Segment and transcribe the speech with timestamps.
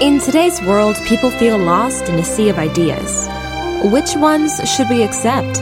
[0.00, 3.28] In today's world, people feel lost in a sea of ideas.
[3.90, 5.56] Which ones should we accept?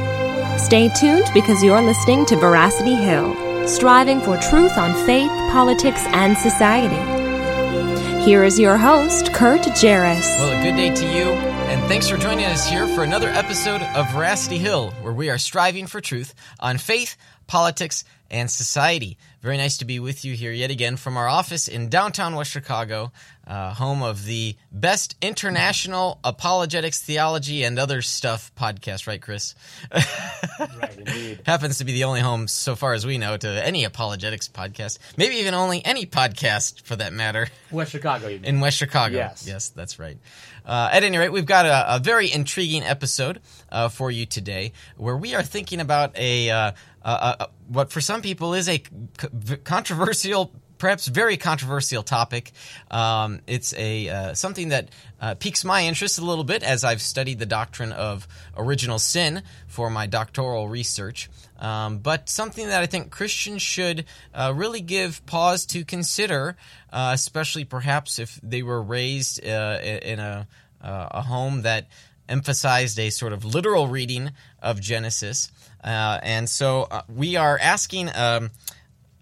[0.60, 3.34] Stay tuned because you're listening to Veracity Hill,
[3.66, 7.00] striving for truth on faith, politics, and society.
[8.26, 10.38] Here is your host, Kurt Jaros.
[10.38, 11.32] Well, a good day to you,
[11.70, 15.38] and thanks for joining us here for another episode of Veracity Hill, where we are
[15.38, 19.16] striving for truth on faith, politics, and society.
[19.46, 22.50] Very nice to be with you here yet again from our office in downtown West
[22.50, 23.12] Chicago,
[23.46, 29.54] uh, home of the best international apologetics, theology, and other stuff podcast, right, Chris?
[29.95, 31.43] right, indeed.
[31.46, 34.98] Happens to be the only home, so far as we know, to any apologetics podcast.
[35.16, 37.46] Maybe even only any podcast, for that matter.
[37.70, 38.46] West Chicago, you mean.
[38.46, 39.15] In West Chicago.
[39.15, 39.46] Yes.
[39.46, 40.18] Yes, that's right.
[40.65, 44.73] Uh, at any rate, we've got a, a very intriguing episode uh, for you today
[44.96, 46.74] where we are thinking about a.
[47.07, 48.82] Uh, uh, uh, what for some people is a
[49.62, 52.51] controversial perhaps very controversial topic.
[52.90, 54.88] Um, it's a uh, something that
[55.21, 58.26] uh, piques my interest a little bit as I've studied the doctrine of
[58.57, 61.30] original sin for my doctoral research.
[61.60, 64.04] Um, but something that I think Christians should
[64.34, 66.56] uh, really give pause to consider,
[66.93, 70.47] uh, especially perhaps if they were raised in a,
[70.82, 71.87] a home that
[72.28, 75.50] emphasized a sort of literal reading of Genesis.
[75.87, 78.10] And so we are asking.
[78.15, 78.50] Um,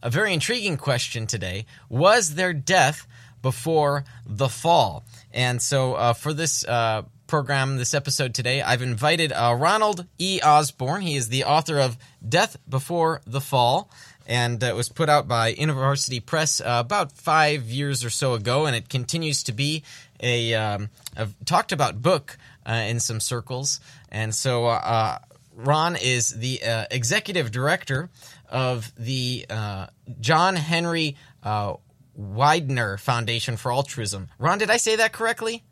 [0.04, 1.64] a very intriguing question today.
[1.88, 3.06] Was there death
[3.40, 5.02] before the fall?
[5.32, 10.40] And so uh, for this uh, program, this episode today, I've invited uh, Ronald E.
[10.44, 11.00] Osborne.
[11.00, 13.90] He is the author of Death Before the Fall.
[14.26, 18.64] And it was put out by University Press uh, about five years or so ago,
[18.64, 19.82] and it continues to be
[20.22, 23.80] a, um, a talked about book uh, in some circles.
[24.10, 25.18] And so uh,
[25.54, 26.60] Ron is the
[26.90, 28.10] executive director
[28.48, 29.86] of the uh,
[30.20, 31.74] John Henry uh,
[32.18, 34.28] Weidner Foundation for Altruism.
[34.38, 35.64] Ron, did I say that correctly?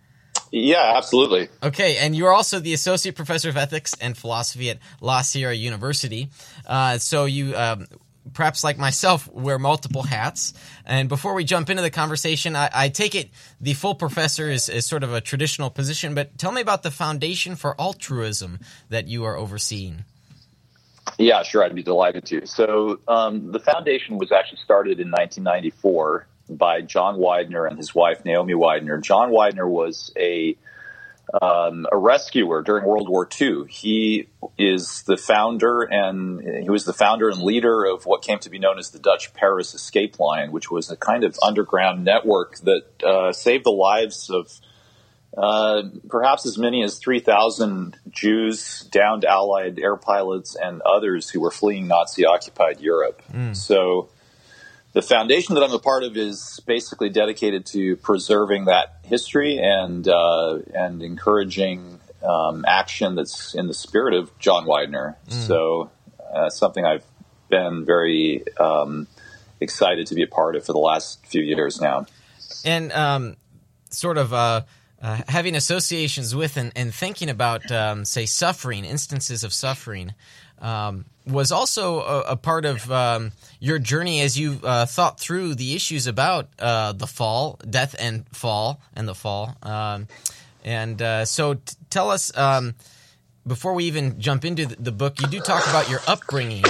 [0.50, 1.48] Yeah, absolutely.
[1.62, 6.28] Okay, and you're also the associate professor of ethics and philosophy at La Sierra University.
[6.66, 7.56] Uh, so you.
[7.56, 7.86] Um,
[8.32, 10.54] perhaps like myself, wear multiple hats.
[10.84, 14.68] And before we jump into the conversation, I, I take it the full professor is,
[14.68, 19.08] is sort of a traditional position, but tell me about the Foundation for Altruism that
[19.08, 20.04] you are overseeing.
[21.18, 21.64] Yeah, sure.
[21.64, 22.46] I'd be delighted to.
[22.46, 28.24] So um, the foundation was actually started in 1994 by John Weidner and his wife
[28.24, 29.02] Naomi Weidner.
[29.02, 30.56] John Weidner was a
[31.40, 33.64] um, a rescuer during World War II.
[33.68, 34.28] He
[34.58, 38.58] is the founder and he was the founder and leader of what came to be
[38.58, 42.84] known as the Dutch Paris Escape Line, which was a kind of underground network that
[43.04, 44.60] uh, saved the lives of
[45.36, 51.50] uh, perhaps as many as 3,000 Jews, downed Allied air pilots, and others who were
[51.50, 53.22] fleeing Nazi occupied Europe.
[53.32, 53.56] Mm.
[53.56, 54.10] So
[54.92, 60.06] the foundation that I'm a part of is basically dedicated to preserving that history and,
[60.06, 65.16] uh, and encouraging um, action that's in the spirit of John Weidner.
[65.28, 65.46] Mm.
[65.46, 65.90] So
[66.32, 67.04] uh, something I've
[67.48, 69.06] been very um,
[69.60, 72.06] excited to be a part of for the last few years now.
[72.64, 73.36] And um,
[73.90, 74.62] sort of uh,
[75.02, 80.14] uh, having associations with and, and thinking about, um, say, suffering, instances of suffering,
[80.60, 85.56] um, was also a, a part of um, your journey as you uh, thought through
[85.56, 89.56] the issues about uh, the fall, death and fall, and the fall.
[89.62, 90.06] Um,
[90.64, 92.76] and uh, so, t- tell us um,
[93.44, 96.62] before we even jump into the, the, book, you do talk about your upbringing.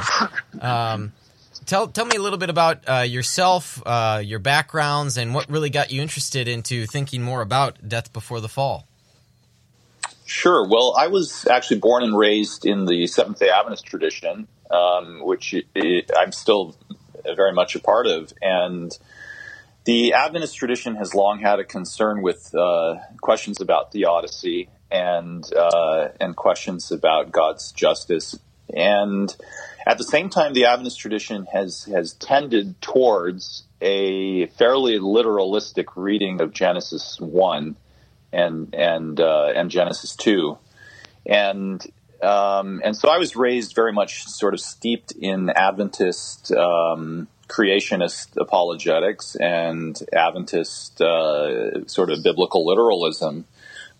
[1.66, 5.70] Tell tell me a little bit about uh, yourself, uh, your backgrounds, and what really
[5.70, 8.86] got you interested into thinking more about death before the fall.
[10.24, 10.66] Sure.
[10.66, 15.54] Well, I was actually born and raised in the Seventh Day Adventist tradition, um, which
[16.16, 16.76] I'm still
[17.36, 18.96] very much a part of, and.
[19.84, 26.10] The Adventist tradition has long had a concern with uh, questions about theodicy and uh,
[26.20, 28.38] and questions about God's justice.
[28.74, 29.34] And
[29.86, 36.40] at the same time, the Adventist tradition has has tended towards a fairly literalistic reading
[36.40, 37.76] of Genesis one
[38.32, 40.58] and and uh, and Genesis two,
[41.26, 41.84] and
[42.22, 48.36] um, and so I was raised very much sort of steeped in Adventist um, creationist
[48.40, 53.44] apologetics and Adventist uh, sort of biblical literalism.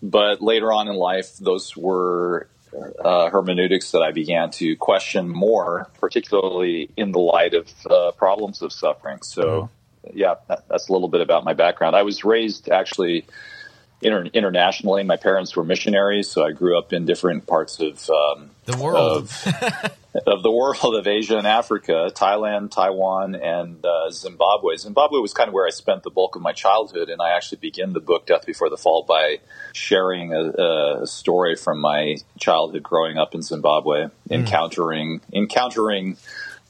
[0.01, 2.47] But later on in life, those were
[3.03, 8.61] uh, hermeneutics that I began to question more, particularly in the light of uh, problems
[8.61, 9.19] of suffering.
[9.23, 9.69] So,
[10.13, 11.95] yeah, that, that's a little bit about my background.
[11.95, 13.25] I was raised actually
[14.03, 15.03] inter- internationally.
[15.03, 19.23] My parents were missionaries, so I grew up in different parts of um, the world.
[19.23, 19.97] Of,
[20.27, 24.75] of, the world of Asia and Africa, Thailand, Taiwan, and uh, Zimbabwe.
[24.77, 27.59] Zimbabwe was kind of where I spent the bulk of my childhood, and I actually
[27.59, 29.39] begin the book Death Before the Fall by
[29.73, 34.11] sharing a, a story from my childhood growing up in Zimbabwe, mm.
[34.29, 36.17] encountering encountering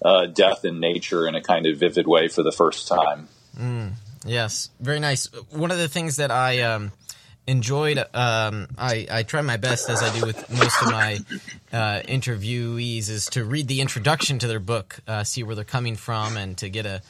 [0.03, 3.27] uh, death in nature in a kind of vivid way for the first time.
[3.57, 3.94] Mm.
[4.25, 5.25] Yes, very nice.
[5.51, 6.91] One of the things that I um,
[7.47, 7.97] enjoyed.
[8.13, 11.19] Um, I, I try my best, as I do with most of my
[11.71, 15.95] uh, interviewees, is to read the introduction to their book, uh, see where they're coming
[15.95, 17.01] from, and to get a,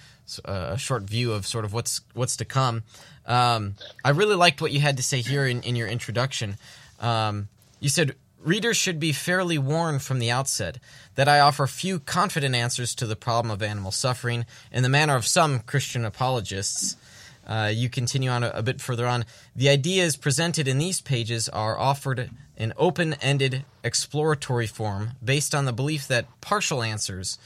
[0.46, 2.84] a short view of sort of what's what's to come.
[3.26, 6.58] Um, I really liked what you had to say here in, in your introduction.
[7.00, 7.48] Um,
[7.80, 10.78] you said readers should be fairly warned from the outset
[11.16, 15.16] that I offer few confident answers to the problem of animal suffering in the manner
[15.16, 16.98] of some Christian apologists.
[17.46, 19.26] Uh, you continue on a, a, bit further on.
[19.56, 25.66] The ideas presented in these pages are offered in open ended exploratory form based on
[25.66, 27.38] the belief that partial answers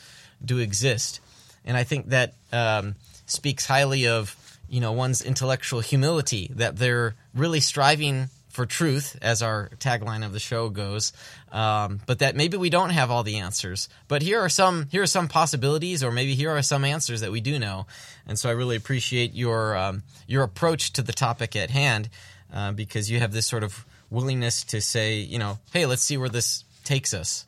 [0.43, 1.19] do exist.
[1.65, 2.95] And I think that um,
[3.25, 4.35] speaks highly of
[4.69, 10.33] you know one's intellectual humility that they're really striving for truth, as our tagline of
[10.33, 11.13] the show goes.
[11.51, 13.87] Um, but that maybe we don't have all the answers.
[14.07, 17.31] But here are some here are some possibilities, or maybe here are some answers that
[17.31, 17.85] we do know.
[18.25, 22.09] And so I really appreciate your um, your approach to the topic at hand,
[22.51, 26.17] uh, because you have this sort of willingness to say, you know, hey, let's see
[26.17, 27.45] where this takes us.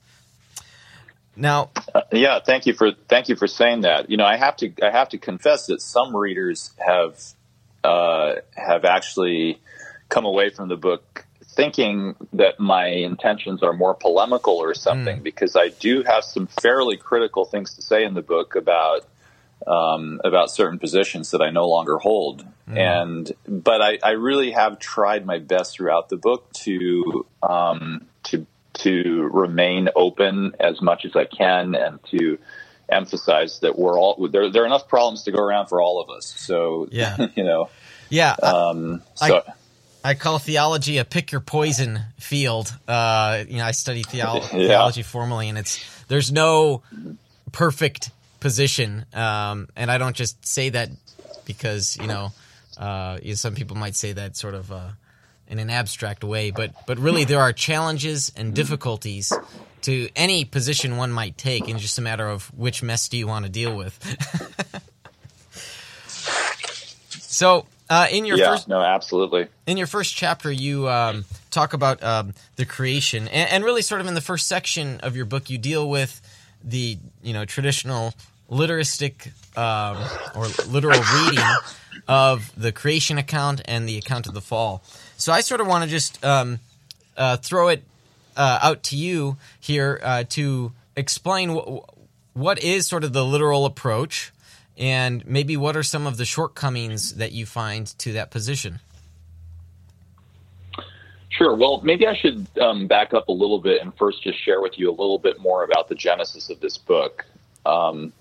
[1.35, 4.11] Now, uh, yeah, thank you for thank you for saying that.
[4.11, 7.19] You know, I have to I have to confess that some readers have
[7.83, 9.59] uh, have actually
[10.09, 11.25] come away from the book
[11.59, 15.23] thinking that my intentions are more polemical or something mm.
[15.23, 19.05] because I do have some fairly critical things to say in the book about
[19.67, 22.45] um, about certain positions that I no longer hold.
[22.69, 22.77] Mm.
[22.77, 28.45] And but I, I, really have tried my best throughout the book to um, to
[28.75, 32.39] to remain open as much as I can and to
[32.87, 34.49] emphasize that we're all there.
[34.49, 36.25] There are enough problems to go around for all of us.
[36.25, 37.69] So yeah, you know,
[38.09, 38.35] yeah.
[38.41, 39.43] Um, so.
[39.45, 39.53] I,
[40.03, 42.73] I call theology a pick your poison field.
[42.87, 44.67] Uh, you know, I study theolo- yeah.
[44.67, 46.83] theology formally, and it's there's no
[47.51, 48.09] perfect
[48.39, 50.89] position, um, and I don't just say that
[51.45, 52.31] because you know,
[52.77, 54.89] uh, you know some people might say that sort of uh,
[55.49, 59.33] in an abstract way, but but really there are challenges and difficulties
[59.81, 63.27] to any position one might take, and just a matter of which mess do you
[63.27, 63.97] want to deal with.
[67.09, 69.47] so uh, in your yeah, first, no, absolutely.
[69.65, 73.99] In your first chapter, you um, talk about um, the creation, and, and, really, sort
[73.99, 76.21] of in the first section of your book, you deal with
[76.63, 78.13] the you know traditional
[78.51, 79.97] literistic um,
[80.35, 81.45] or literal reading
[82.07, 84.83] of the creation account and the account of the fall.
[85.17, 86.59] So I sort of want to just um,
[87.17, 87.83] uh, throw it
[88.35, 91.81] uh, out to you here uh, to explain
[92.33, 94.31] what is sort of the literal approach
[94.79, 98.79] and maybe what are some of the shortcomings that you find to that position?
[101.27, 101.55] Sure.
[101.55, 104.79] Well, maybe I should um, back up a little bit and first just share with
[104.79, 107.25] you a little bit more about the genesis of this book.
[107.65, 108.13] Um,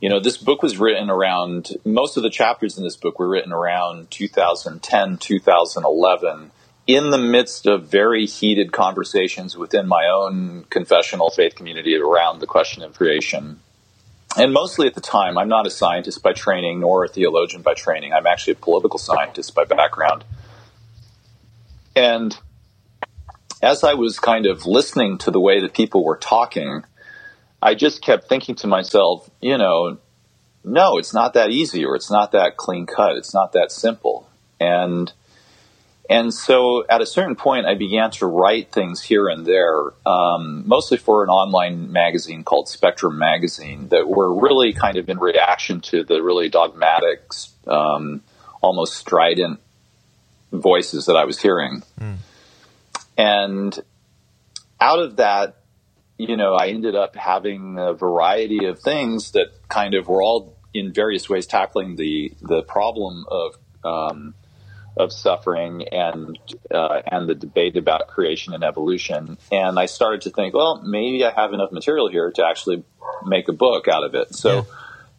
[0.00, 3.28] you know, this book was written around, most of the chapters in this book were
[3.28, 6.50] written around 2010, 2011,
[6.86, 12.46] in the midst of very heated conversations within my own confessional faith community around the
[12.46, 13.60] question of creation
[14.36, 17.74] and mostly at the time, I'm not a scientist by training nor a theologian by
[17.74, 18.12] training.
[18.12, 20.24] I'm actually a political scientist by background.
[21.96, 22.36] And
[23.62, 26.84] as I was kind of listening to the way that people were talking,
[27.60, 29.98] I just kept thinking to myself, you know,
[30.62, 33.16] no, it's not that easy or it's not that clean cut.
[33.16, 34.28] It's not that simple.
[34.60, 35.12] And
[36.08, 40.66] and so at a certain point, I began to write things here and there, um,
[40.66, 45.80] mostly for an online magazine called Spectrum Magazine, that were really kind of in reaction
[45.82, 47.30] to the really dogmatic,
[47.66, 48.22] um,
[48.62, 49.60] almost strident
[50.50, 51.82] voices that I was hearing.
[52.00, 52.16] Mm.
[53.18, 53.78] And
[54.80, 55.56] out of that,
[56.16, 60.56] you know, I ended up having a variety of things that kind of were all
[60.72, 64.34] in various ways tackling the the problem of um,
[64.98, 66.38] of suffering and
[66.70, 69.38] uh, and the debate about creation and evolution.
[69.50, 72.84] And I started to think, well, maybe I have enough material here to actually
[73.24, 74.34] make a book out of it.
[74.34, 74.56] So.
[74.56, 74.62] Yeah.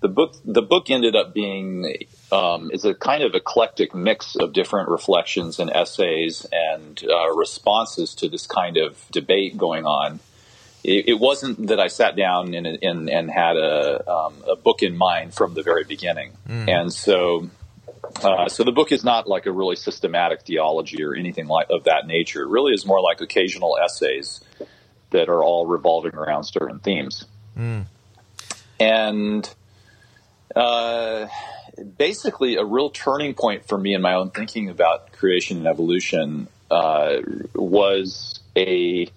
[0.02, 4.54] the book the book ended up being um, is a kind of eclectic mix of
[4.54, 10.20] different reflections and essays and uh, responses to this kind of debate going on.
[10.82, 14.96] It, wasn't that I sat down and, and, and had a, um, a book in
[14.96, 16.32] mind from the very beginning,
[16.70, 17.50] and so.
[18.24, 21.86] Uh, so the book is not like a really systematic theology or anything like of
[21.86, 22.44] that nature.
[22.44, 24.42] It really is more like occasional essays
[25.12, 27.26] that are all revolving around certain themes.
[28.80, 29.50] And
[30.56, 31.28] uh,
[31.98, 36.48] basically, a real turning point for me in my own thinking about creation and evolution
[36.72, 37.18] uh,
[37.54, 39.08] was a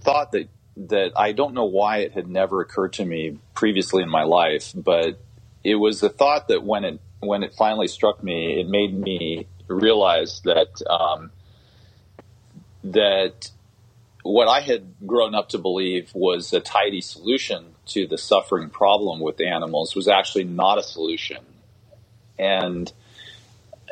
[0.00, 4.08] thought that that I don't know why it had never occurred to me previously in
[4.08, 5.20] my life, but
[5.62, 9.46] it was a thought that when it when it finally struck me, it made me
[9.68, 11.30] realize that um,
[12.84, 13.50] that
[14.22, 19.20] what I had grown up to believe was a tidy solution to the suffering problem
[19.20, 21.44] with animals was actually not a solution.
[22.38, 22.92] And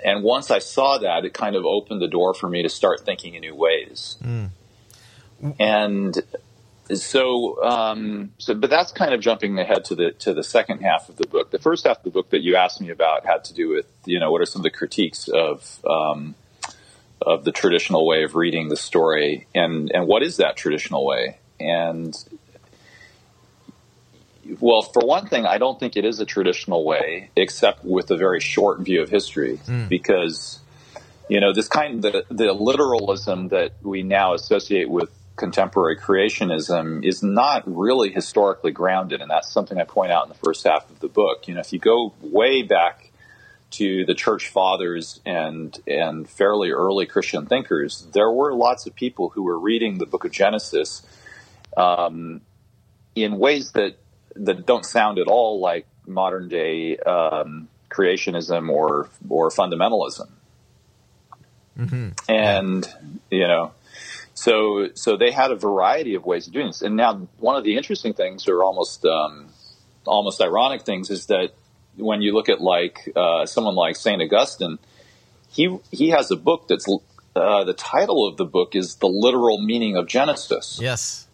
[0.04, 3.00] and once I saw that, it kind of opened the door for me to start
[3.00, 4.16] thinking in new ways.
[5.58, 6.22] And
[6.96, 11.08] so, um, so, but that's kind of jumping ahead to the to the second half
[11.08, 11.50] of the book.
[11.50, 13.86] The first half of the book that you asked me about had to do with,
[14.04, 16.34] you know, what are some of the critiques of um,
[17.20, 21.38] of the traditional way of reading the story, and and what is that traditional way?
[21.60, 22.16] And
[24.60, 28.16] well, for one thing, I don't think it is a traditional way, except with a
[28.16, 30.58] very short view of history, because
[31.28, 37.04] you know this kind of the the literalism that we now associate with contemporary creationism
[37.04, 40.88] is not really historically grounded, and that's something I point out in the first half
[40.90, 41.48] of the book.
[41.48, 43.10] You know, if you go way back
[43.72, 49.30] to the church fathers and and fairly early Christian thinkers, there were lots of people
[49.30, 51.02] who were reading the book of Genesis
[51.76, 52.42] um,
[53.14, 53.96] in ways that
[54.36, 60.28] that don't sound at all like modern day um, creationism or or fundamentalism.
[62.28, 62.86] And
[63.30, 63.72] you know,
[64.34, 66.82] so so they had a variety of ways of doing this.
[66.82, 69.48] And now one of the interesting things, or almost um,
[70.06, 71.50] almost ironic things, is that
[71.96, 74.78] when you look at like uh, someone like Saint Augustine,
[75.50, 76.86] he he has a book that's
[77.36, 80.78] uh, the title of the book is the literal meaning of Genesis.
[80.80, 81.28] Yes.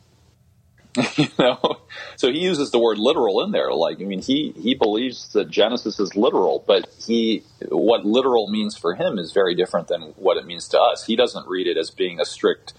[1.16, 1.78] you know
[2.16, 5.48] so he uses the word literal in there like i mean he he believes that
[5.48, 10.36] genesis is literal but he what literal means for him is very different than what
[10.38, 12.72] it means to us he doesn't read it as being a strict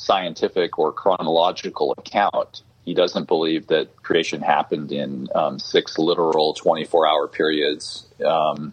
[0.00, 7.06] scientific or chronological account he doesn't believe that creation happened in um, six literal 24
[7.06, 8.72] hour periods um,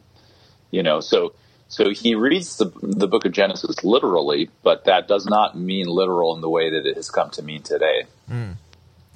[0.72, 1.34] you know so
[1.70, 6.34] so he reads the, the book of genesis literally but that does not mean literal
[6.36, 8.04] in the way that it has come to mean today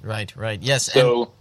[0.04, 0.60] Right, right.
[0.62, 0.88] Yes.
[0.88, 1.32] and so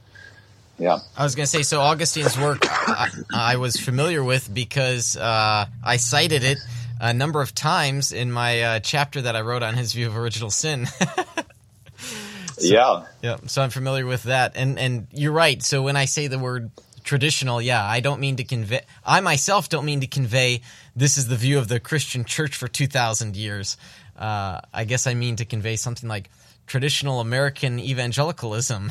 [0.79, 5.17] yeah I was going to say, so Augustine's work I, I was familiar with because
[5.17, 6.59] uh, I cited it
[7.01, 10.17] a number of times in my uh, chapter that I wrote on his view of
[10.17, 10.87] original sin.
[12.59, 14.53] yeah yeah, so I'm familiar with that.
[14.55, 15.63] And and you're right.
[15.63, 16.71] So when I say the word
[17.05, 18.83] traditional, yeah, I don't mean to convey.
[19.05, 20.61] I myself don't mean to convey
[20.95, 23.77] this is the view of the Christian Church for two thousand years.
[24.19, 26.31] Uh, I guess I mean to convey something like
[26.67, 28.91] traditional American evangelicalism,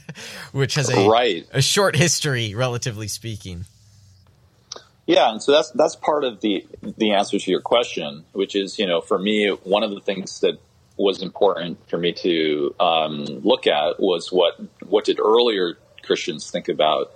[0.52, 1.46] which has a Right.
[1.52, 3.64] a short history, relatively speaking.
[5.08, 6.66] Yeah, and so that's that's part of the
[6.98, 10.40] the answer to your question, which is you know for me one of the things
[10.40, 10.60] that
[10.98, 16.68] was important for me to um, look at was what what did earlier Christians think
[16.68, 17.10] about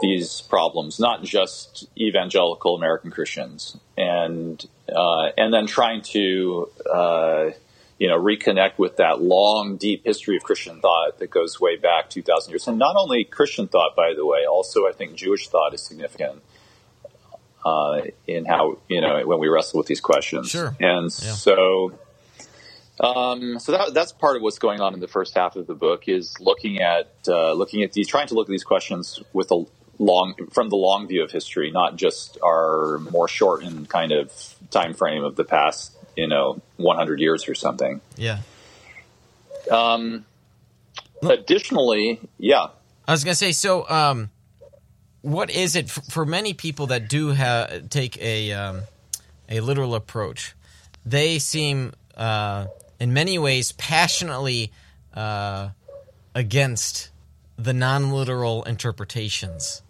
[0.00, 7.50] these problems, not just evangelical American Christians, and uh, and then trying to uh,
[7.98, 12.10] you know reconnect with that long, deep history of Christian thought that goes way back
[12.10, 15.48] two thousand years, and not only Christian thought, by the way, also I think Jewish
[15.48, 16.42] thought is significant
[17.64, 20.48] uh, in how you know when we wrestle with these questions.
[20.50, 20.74] Sure.
[20.80, 21.32] And Yeah.
[21.34, 21.92] so,
[23.00, 25.74] um, so that, that's part of what's going on in the first half of the
[25.74, 29.50] book is looking at uh, looking at these, trying to look at these questions with
[29.50, 29.64] a
[29.98, 34.32] long from the long view of history, not just our more shortened kind of
[34.70, 38.00] time frame of the past, you know, 100 years or something.
[38.16, 38.40] Yeah.
[39.70, 40.24] Um,
[41.22, 42.68] additionally, yeah,
[43.06, 44.30] I was gonna say, so um,
[45.22, 48.82] what is it for, for many people that do ha- take a um,
[49.48, 50.54] a literal approach?
[51.04, 52.66] They seem, uh,
[53.00, 54.72] in many ways, passionately
[55.14, 55.70] uh,
[56.34, 57.10] against
[57.56, 59.82] the non-literal interpretations.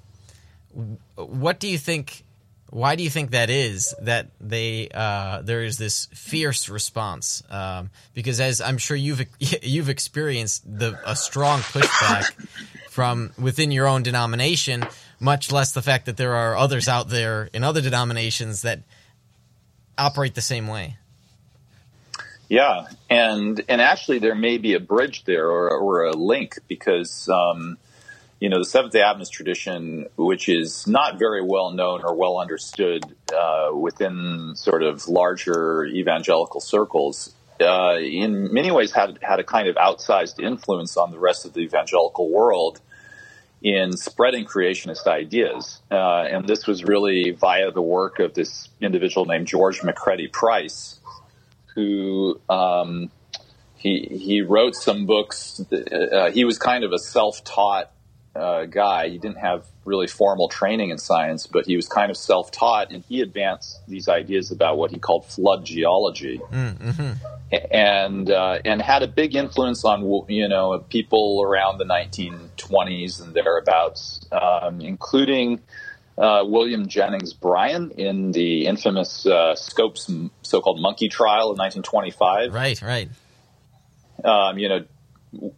[1.17, 2.25] What do you think?
[2.71, 3.95] Why do you think that is?
[4.01, 9.27] That they uh, there is this fierce response um, because, as I'm sure you've
[9.63, 12.33] you've experienced, the a strong pushback
[12.91, 14.87] from within your own denomination,
[15.21, 18.81] much less the fact that there are others out there in other denominations that
[19.97, 20.97] operate the same way.
[22.49, 27.29] Yeah, and and actually there may be a bridge there or, or a link because
[27.29, 27.77] um,
[28.41, 32.39] you know the Seventh Day Adventist tradition, which is not very well known or well
[32.39, 33.05] understood
[33.37, 39.69] uh, within sort of larger evangelical circles, uh, in many ways had had a kind
[39.69, 42.81] of outsized influence on the rest of the evangelical world
[43.63, 45.81] in spreading creationist ideas.
[45.91, 51.01] Uh, and this was really via the work of this individual named George McCready Price,
[51.75, 53.11] who um,
[53.77, 55.61] he he wrote some books.
[55.73, 57.91] Uh, he was kind of a self-taught
[58.35, 59.09] uh, guy.
[59.09, 63.03] He didn't have really formal training in science, but he was kind of self-taught, and
[63.09, 67.13] he advanced these ideas about what he called flood geology, mm-hmm.
[67.51, 73.35] And uh, and had a big influence on you know people around the 1920s and
[73.35, 75.61] thereabouts, um, including.
[76.17, 80.11] Uh, William Jennings Bryan in the infamous uh, Scopes
[80.43, 82.53] so-called monkey trial of 1925.
[82.53, 83.09] Right, right.
[84.25, 84.85] Um, you know,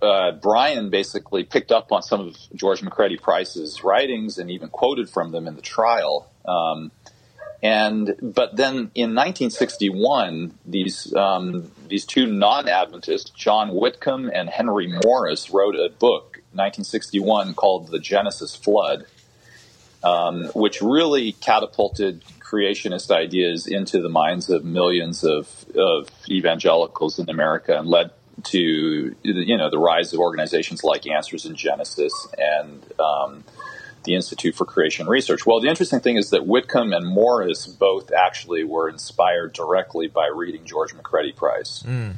[0.02, 5.09] uh, Bryan basically picked up on some of George McCready Price's writings and even quoted
[5.09, 6.30] from them in the trial.
[6.44, 6.90] Um,
[7.62, 15.50] and but then in 1961, these um, these two non-Adventists, John Whitcomb and Henry Morris,
[15.50, 19.04] wrote a book, 1961, called "The Genesis Flood,"
[20.02, 27.30] um, which really catapulted creationist ideas into the minds of millions of, of evangelicals in
[27.30, 28.11] America and led
[28.42, 33.44] to you know the rise of organizations like Answers in Genesis and um,
[34.04, 35.47] the Institute for Creation Research.
[35.47, 40.28] Well, the interesting thing is that Whitcomb and Morris both actually were inspired directly by
[40.35, 41.83] reading George McCready Price.
[41.87, 42.14] Mm.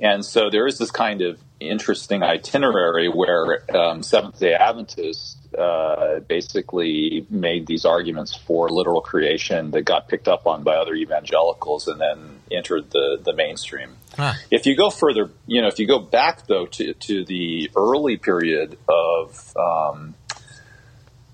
[0.00, 6.20] And so there is this kind of interesting itinerary where um, Seventh day Adventists uh,
[6.20, 11.88] basically made these arguments for literal creation that got picked up on by other evangelicals
[11.88, 13.96] and then entered the, the mainstream.
[14.16, 14.34] Huh.
[14.50, 18.16] If you go further, you know, if you go back though to, to the early
[18.16, 20.14] period of um,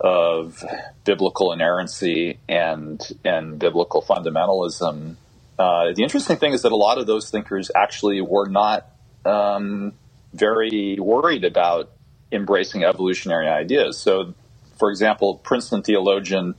[0.05, 0.63] of
[1.05, 5.17] biblical inerrancy and and biblical fundamentalism,
[5.59, 8.87] uh, the interesting thing is that a lot of those thinkers actually were not
[9.25, 9.95] um,
[10.35, 11.91] very worried about
[12.31, 13.99] embracing evolutionary ideas.
[13.99, 14.35] So,
[14.77, 16.55] for example, Princeton theologian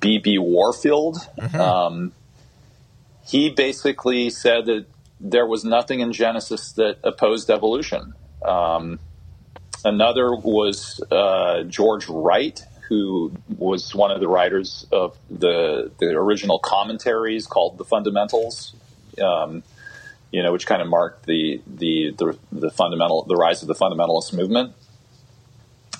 [0.00, 0.38] B.B.
[0.38, 1.60] Warfield, mm-hmm.
[1.60, 2.12] um,
[3.26, 4.86] he basically said that
[5.20, 8.14] there was nothing in Genesis that opposed evolution.
[8.42, 8.98] Um,
[9.84, 16.58] another was uh, George Wright, who was one of the writers of the the original
[16.58, 18.74] commentaries called the Fundamentals.
[19.22, 19.62] Um,
[20.30, 23.74] you know, which kind of marked the, the the the fundamental the rise of the
[23.74, 24.74] fundamentalist movement.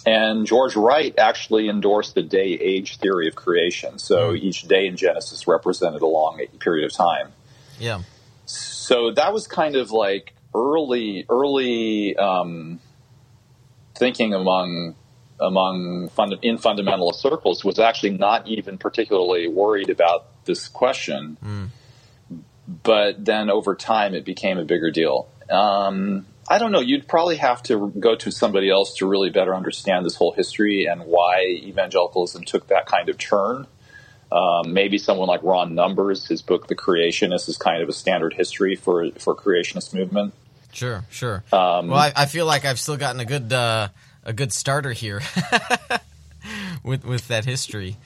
[0.04, 3.98] And George Wright actually endorsed the day age theory of creation.
[3.98, 4.38] So mm.
[4.38, 7.32] each day in Genesis represented a long period of time.
[7.78, 8.00] Yeah.
[8.46, 12.80] So that was kind of like early, early um,
[13.94, 14.94] thinking among
[15.40, 21.36] among fund, in fundamentalist circles was actually not even particularly worried about this question.
[21.44, 21.68] Mm.
[22.84, 25.28] But then over time, it became a bigger deal.
[25.50, 26.80] Um, I don't know.
[26.80, 30.86] You'd probably have to go to somebody else to really better understand this whole history
[30.86, 33.66] and why evangelicalism took that kind of turn.
[34.30, 38.32] Um, maybe someone like Ron Numbers, his book "The Creationist" is kind of a standard
[38.34, 40.32] history for for creationist movement.
[40.72, 41.44] Sure, sure.
[41.52, 43.88] Um, well, I, I, feel like I've still gotten a good uh,
[44.24, 45.20] a good starter here
[46.84, 47.96] with with that history.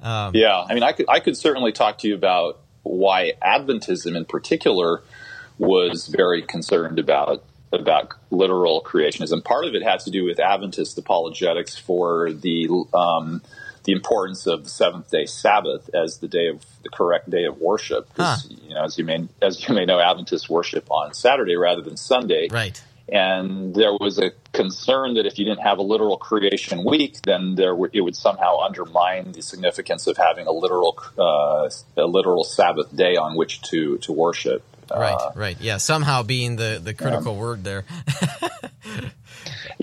[0.00, 4.16] Um, yeah, I mean, I could I could certainly talk to you about why Adventism
[4.16, 5.02] in particular
[5.58, 9.42] was very concerned about about literal creationism.
[9.42, 13.42] Part of it had to do with Adventist apologetics for the um,
[13.84, 17.58] the importance of the seventh day Sabbath as the day of the correct day of
[17.58, 18.08] worship.
[18.16, 18.36] Huh.
[18.48, 21.96] You know, as you may as you may know, Adventists worship on Saturday rather than
[21.96, 22.48] Sunday.
[22.50, 22.82] Right.
[23.08, 27.56] And there was a concern that if you didn't have a literal creation week, then
[27.56, 32.44] there w- it would somehow undermine the significance of having a literal uh, a literal
[32.44, 34.64] Sabbath day on which to to worship.
[34.90, 35.78] Right, uh, right, yeah.
[35.78, 37.84] Somehow being the the critical word there.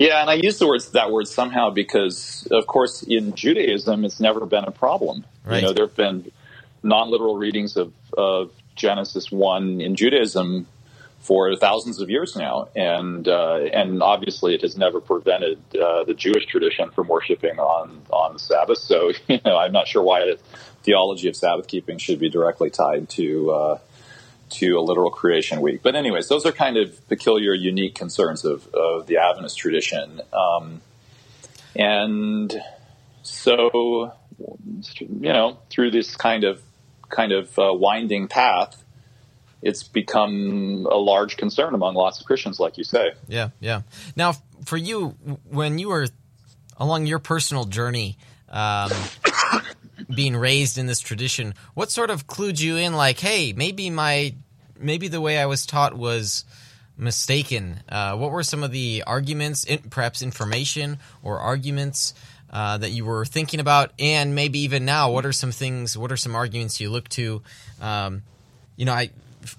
[0.00, 4.18] yeah, and I use the words that word somehow because, of course, in Judaism, it's
[4.18, 5.26] never been a problem.
[5.44, 5.60] Right.
[5.60, 6.32] You know, there have been
[6.82, 10.66] non-literal readings of, of Genesis one in Judaism
[11.18, 16.14] for thousands of years now, and uh, and obviously it has never prevented uh, the
[16.14, 18.78] Jewish tradition from worshiping on on the Sabbath.
[18.78, 20.38] So you know, I'm not sure why the
[20.82, 23.78] theology of Sabbath keeping should be directly tied to uh,
[24.50, 25.82] to a literal creation week.
[25.82, 30.20] But anyways, those are kind of peculiar, unique concerns of, of the Adventist tradition.
[30.32, 30.80] Um,
[31.74, 32.60] and
[33.22, 34.12] so
[34.98, 36.62] you know through this kind of
[37.08, 38.82] kind of uh, winding path
[39.62, 43.12] it's become a large concern among lots of Christians, like you say.
[43.28, 43.82] Yeah, yeah.
[44.16, 44.32] Now,
[44.64, 45.08] for you,
[45.50, 46.06] when you were
[46.78, 48.16] along your personal journey,
[48.48, 48.90] um,
[50.14, 52.94] being raised in this tradition, what sort of clued you in?
[52.94, 54.34] Like, hey, maybe my,
[54.78, 56.44] maybe the way I was taught was
[56.96, 57.80] mistaken.
[57.88, 62.14] Uh, what were some of the arguments, perhaps information or arguments?
[62.52, 65.96] Uh, that you were thinking about, and maybe even now, what are some things?
[65.96, 67.42] What are some arguments you look to?
[67.80, 68.24] Um,
[68.74, 69.10] you know, I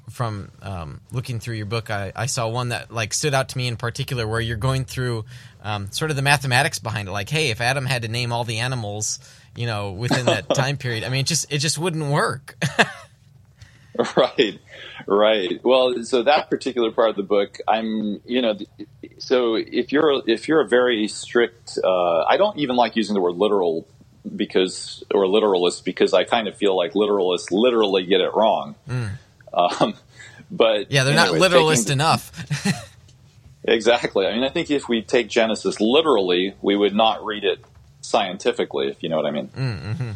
[0.09, 3.57] from um, looking through your book, I, I, saw one that like stood out to
[3.57, 5.25] me in particular, where you're going through
[5.63, 7.11] um, sort of the mathematics behind it.
[7.11, 9.19] Like, hey, if Adam had to name all the animals,
[9.55, 12.55] you know, within that time period, I mean, it just it just wouldn't work.
[14.17, 14.59] right,
[15.07, 15.59] right.
[15.63, 18.57] Well, so that particular part of the book, I'm, you know,
[19.17, 23.21] so if you're if you're a very strict, uh, I don't even like using the
[23.21, 23.87] word literal
[24.35, 28.75] because or literalist because I kind of feel like literalists literally get it wrong.
[28.87, 29.11] Mm.
[29.53, 29.95] Um,
[30.49, 32.31] but yeah, they're not literalist the, enough.
[33.63, 34.27] exactly.
[34.27, 37.59] I mean, I think if we take Genesis literally, we would not read it
[38.01, 39.47] scientifically, if you know what I mean.
[39.47, 40.11] Mm-hmm.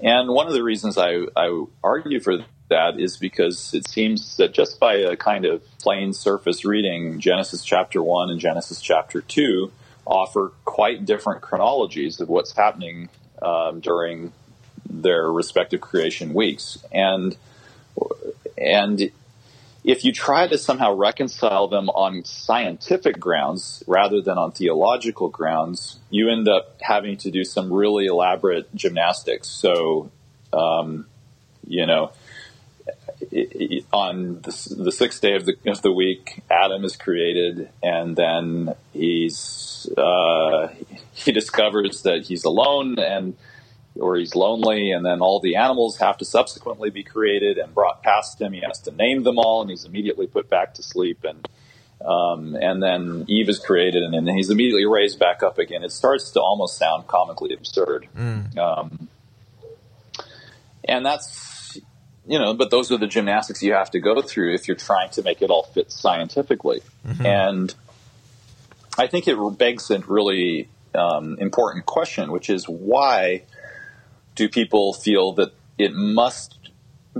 [0.00, 4.52] And one of the reasons I, I argue for that is because it seems that
[4.52, 9.70] just by a kind of plain surface reading, Genesis chapter 1 and Genesis chapter 2
[10.04, 13.08] offer quite different chronologies of what's happening
[13.40, 14.32] um, during
[14.88, 16.78] their respective creation weeks.
[16.90, 17.36] And
[18.58, 19.10] and
[19.84, 25.98] if you try to somehow reconcile them on scientific grounds rather than on theological grounds,
[26.08, 29.48] you end up having to do some really elaborate gymnastics.
[29.48, 30.10] So,
[30.52, 31.06] um,
[31.66, 32.12] you know,
[33.92, 38.74] on the, the, sixth day of the, of the week, Adam is created, and then
[38.92, 40.68] he's uh,
[41.12, 43.36] he discovers that he's alone, and
[43.96, 48.02] or he's lonely, and then all the animals have to subsequently be created and brought
[48.02, 48.52] past him.
[48.52, 51.24] He has to name them all, and he's immediately put back to sleep.
[51.24, 51.46] And
[52.04, 55.84] um, and then Eve is created, and then he's immediately raised back up again.
[55.84, 58.08] It starts to almost sound comically absurd.
[58.16, 58.58] Mm.
[58.58, 59.08] Um,
[60.84, 61.78] and that's
[62.26, 65.10] you know, but those are the gymnastics you have to go through if you're trying
[65.10, 66.80] to make it all fit scientifically.
[67.06, 67.26] Mm-hmm.
[67.26, 67.74] And
[68.96, 73.42] I think it begs a really um, important question, which is why
[74.34, 76.58] do people feel that it must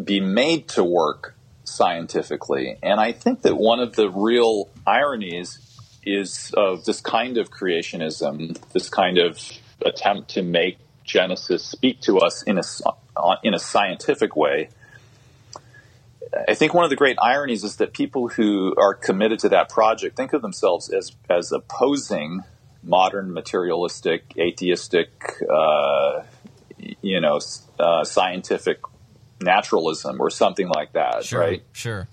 [0.03, 2.79] be made to work scientifically?
[2.83, 5.59] And I think that one of the real ironies
[6.05, 9.41] is of this kind of creationism, this kind of
[9.85, 12.63] attempt to make Genesis speak to us in a
[13.43, 14.69] in a scientific way.
[16.49, 19.69] I think one of the great ironies is that people who are committed to that
[19.69, 22.43] project think of themselves as as opposing
[22.83, 25.11] modern materialistic, atheistic,
[25.49, 26.23] uh,
[27.03, 27.41] you know,
[27.79, 28.79] uh, scientific
[29.41, 31.63] naturalism or something like that, sure, right?
[31.73, 32.09] Sure.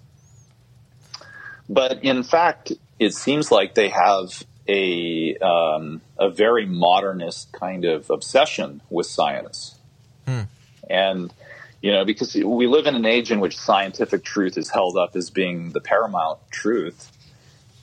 [1.69, 8.09] But in fact, it seems like they have a um, a very modernist kind of
[8.09, 9.77] obsession with science,
[10.25, 10.41] hmm.
[10.89, 11.33] and
[11.81, 15.15] you know, because we live in an age in which scientific truth is held up
[15.15, 17.11] as being the paramount truth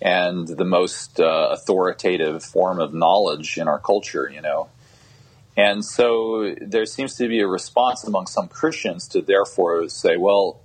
[0.03, 4.31] and the most uh, authoritative form of knowledge in our culture.
[4.33, 4.69] You know,
[5.57, 10.61] and so there seems to be a response among some Christians to therefore say, well,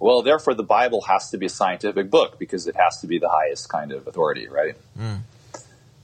[0.00, 3.18] well, therefore the Bible has to be a scientific book because it has to be
[3.18, 4.74] the highest kind of authority, right?
[4.98, 5.20] Mm.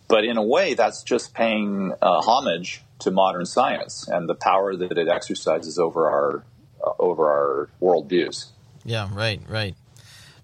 [0.09, 4.77] But in a way, that's just paying uh, homage to modern science and the power
[4.77, 6.45] that it exercises over our
[6.85, 8.47] uh, over our worldviews.
[8.85, 9.75] Yeah, right, right.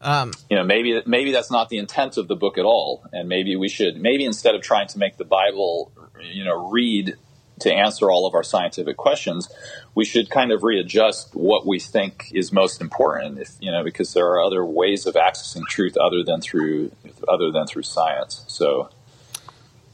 [0.01, 3.29] Um, you know, maybe maybe that's not the intent of the book at all, and
[3.29, 7.17] maybe we should maybe instead of trying to make the Bible, you know, read
[7.63, 9.49] to answer all of our scientific questions,
[9.95, 13.39] we should kind of readjust what we think is most important.
[13.39, 16.93] If you know, because there are other ways of accessing truth other than through
[17.29, 18.45] other than through science.
[18.47, 18.91] So,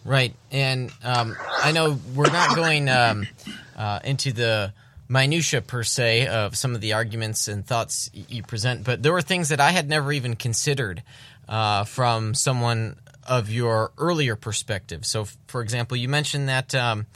[0.04, 3.26] right, and um, I know we're not going um,
[3.76, 4.72] uh, into the
[5.08, 9.22] minutia per se of some of the arguments and thoughts you present, but there were
[9.22, 11.02] things that I had never even considered
[11.48, 15.04] uh, from someone of your earlier perspective.
[15.04, 17.06] So, for example, you mentioned that um,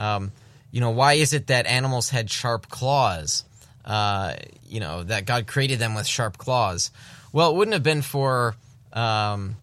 [0.00, 0.32] um,
[0.72, 3.44] you know, why is it that animals had sharp claws?
[3.84, 4.34] Uh,
[4.66, 6.90] you know, that God created them with sharp claws.
[7.32, 8.56] Well, it wouldn't have been for
[8.92, 9.56] um,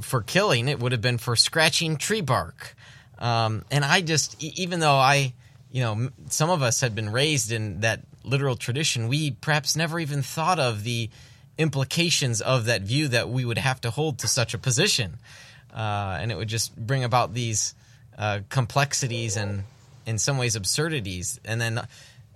[0.00, 0.68] for killing.
[0.68, 2.74] It would have been for scratching tree bark.
[3.18, 5.34] Um, and I just, even though I,
[5.70, 9.98] you know, some of us had been raised in that literal tradition, we perhaps never
[10.00, 11.10] even thought of the
[11.56, 15.18] implications of that view that we would have to hold to such a position,
[15.72, 17.74] uh, and it would just bring about these
[18.18, 19.64] uh, complexities and
[20.06, 21.86] in some ways absurdities, and then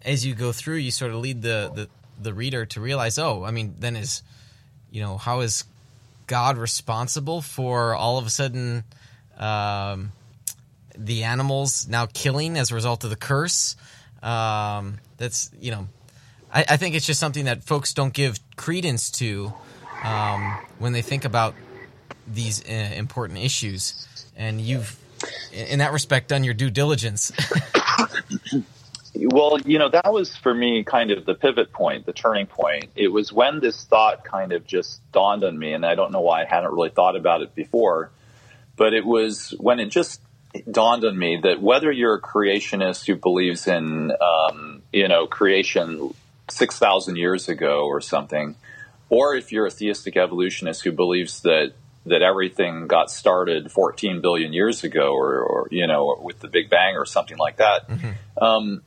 [0.03, 1.89] as you go through, you sort of lead the, the
[2.21, 4.23] the reader to realize, oh, I mean, then is
[4.91, 5.65] you know how is
[6.27, 8.85] God responsible for all of a sudden
[9.39, 10.13] um,
[10.97, 13.77] the animals now killing as a result of the curse?
[14.23, 15.89] Um, that's you know,
[16.53, 19.53] I, I, think it's just something that folks don't give credence to
[20.03, 21.55] um, when they think about
[22.27, 24.99] these uh, important issues, and you've
[25.53, 27.33] in that respect done your due diligence.
[29.15, 32.91] well, you know, that was for me kind of the pivot point, the turning point.
[32.95, 36.21] It was when this thought kind of just dawned on me, and I don't know
[36.21, 38.11] why I hadn't really thought about it before,
[38.77, 40.21] but it was when it just
[40.71, 46.15] dawned on me that whether you're a creationist who believes in, um, you know, creation
[46.49, 48.57] 6,000 years ago or something,
[49.11, 51.73] or if you're a theistic evolutionist who believes that
[52.07, 56.71] that everything got started 14 billion years ago, or, or you know, with the Big
[56.71, 57.89] Bang or something like that.
[57.89, 58.43] Mm-hmm.
[58.43, 58.83] Um,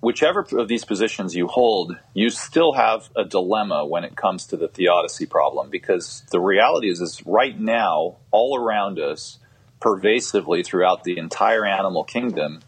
[0.00, 4.56] whichever of these positions you hold, you still have a dilemma when it comes to
[4.56, 9.38] the theodicy problem, because the reality is, is right now, all around us,
[9.80, 12.60] pervasively throughout the entire animal kingdom,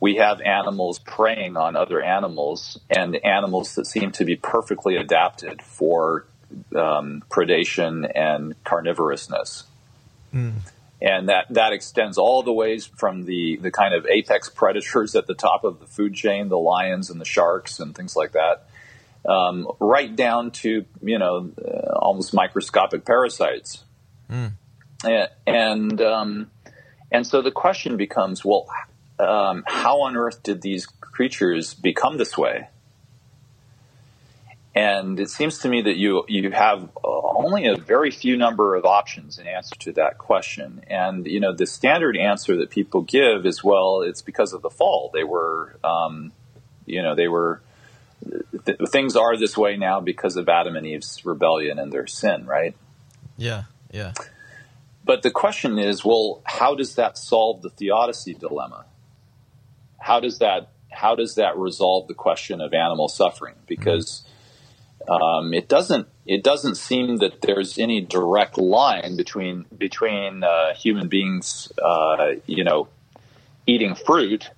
[0.00, 5.62] we have animals preying on other animals and animals that seem to be perfectly adapted
[5.62, 6.26] for
[6.74, 9.64] um, predation and carnivorousness.
[10.34, 10.52] Mm.
[11.00, 15.26] And that, that extends all the ways from the, the kind of apex predators at
[15.26, 18.66] the top of the food chain, the lions and the sharks and things like that,
[19.28, 23.84] um, right down to, you know, uh, almost microscopic parasites.
[24.30, 24.52] Mm.
[25.04, 26.50] And, and, um,
[27.12, 28.66] and so the question becomes, well,
[29.18, 32.68] um, how on earth did these creatures become this way?
[34.76, 38.74] And it seems to me that you you have uh, only a very few number
[38.74, 40.82] of options in answer to that question.
[40.88, 44.68] And you know the standard answer that people give is well, it's because of the
[44.68, 45.10] fall.
[45.14, 46.30] They were, um,
[46.84, 47.62] you know, they were
[48.66, 52.44] th- things are this way now because of Adam and Eve's rebellion and their sin,
[52.46, 52.76] right?
[53.38, 54.12] Yeah, yeah.
[55.06, 58.84] But the question is, well, how does that solve the theodicy dilemma?
[59.98, 63.54] How does that how does that resolve the question of animal suffering?
[63.66, 64.24] Because
[65.08, 71.08] um, it doesn't it doesn't seem that there's any direct line between between uh, human
[71.08, 72.88] beings, uh, you know,
[73.66, 74.50] eating fruit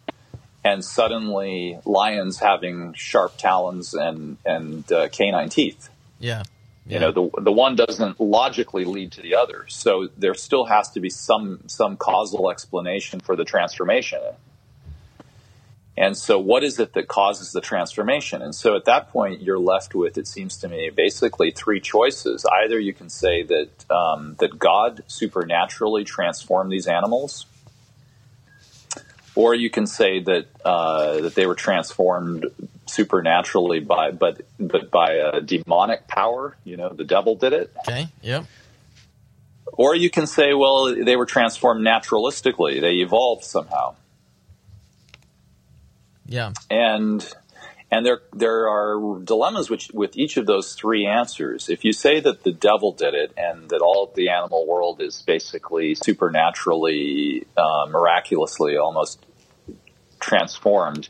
[0.65, 5.89] and suddenly lions having sharp talons and and uh, canine teeth.
[6.19, 6.43] Yeah.
[6.87, 6.95] yeah.
[6.95, 9.67] You know, the the one doesn't logically lead to the other.
[9.69, 14.21] So there still has to be some some causal explanation for the transformation.
[15.99, 18.41] And so, what is it that causes the transformation?
[18.41, 22.47] And so, at that point, you're left with, it seems to me, basically three choices.
[22.47, 27.47] Either you can say that um, that God supernaturally transformed these animals,
[29.35, 32.47] or you can say that uh, that they were transformed
[32.87, 36.57] supernaturally by, but but by a demonic power.
[36.63, 37.75] You know, the devil did it.
[37.81, 38.09] Okay.
[38.23, 38.45] Yep.
[39.73, 42.81] Or you can say, well, they were transformed naturalistically.
[42.81, 43.97] They evolved somehow.
[46.29, 46.53] Yeah.
[46.71, 47.27] And
[47.91, 51.69] and there there are dilemmas which with each of those three answers.
[51.69, 55.01] If you say that the devil did it and that all of the animal world
[55.01, 59.25] is basically supernaturally, uh, miraculously, almost
[60.21, 61.09] transformed,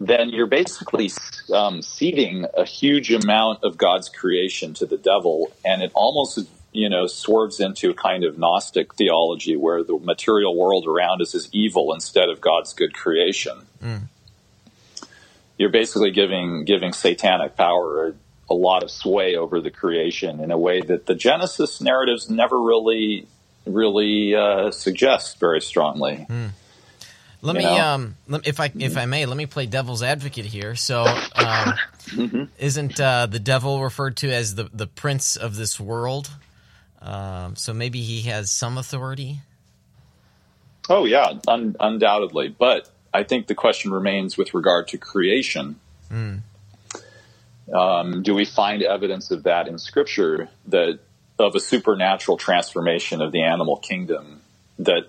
[0.00, 1.10] then you're basically
[1.52, 6.38] um, ceding a huge amount of God's creation to the devil, and it almost
[6.72, 11.34] you know swerves into a kind of Gnostic theology where the material world around us
[11.34, 13.66] is evil instead of God's good creation.
[13.82, 14.08] Mm
[15.58, 18.14] you're basically giving giving satanic power a,
[18.50, 22.58] a, lot of sway over the creation in a way that the Genesis narratives never
[22.58, 23.26] really
[23.66, 26.26] really uh, suggest very strongly.
[26.28, 26.50] Mm.
[27.40, 30.74] Let you me, um, if I if I may, let me play devil's advocate here.
[30.74, 31.74] So, um,
[32.06, 32.44] mm-hmm.
[32.58, 36.30] isn't uh, the devil referred to as the the prince of this world?
[37.00, 39.38] Um, so maybe he has some authority.
[40.88, 42.48] Oh yeah, un- undoubtedly.
[42.48, 45.80] But I think the question remains with regard to creation.
[46.08, 46.42] Mm.
[47.74, 51.00] Um, do we find evidence of that in Scripture that
[51.36, 54.40] of a supernatural transformation of the animal kingdom
[54.78, 55.08] that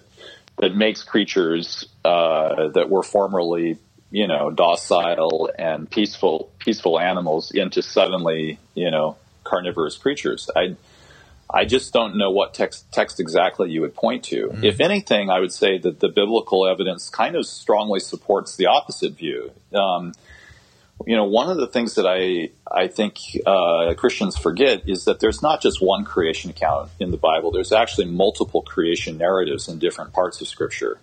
[0.57, 3.77] that makes creatures uh, that were formerly,
[4.09, 10.49] you know, docile and peaceful peaceful animals into suddenly, you know, carnivorous creatures?
[10.55, 10.75] I
[11.51, 14.49] I just don't know what text, text exactly you would point to.
[14.49, 14.63] Mm.
[14.63, 19.13] If anything, I would say that the biblical evidence kind of strongly supports the opposite
[19.13, 19.51] view.
[19.73, 20.13] Um,
[21.05, 25.19] you know, one of the things that I I think uh, Christians forget is that
[25.19, 27.51] there's not just one creation account in the Bible.
[27.51, 30.99] There's actually multiple creation narratives in different parts of Scripture.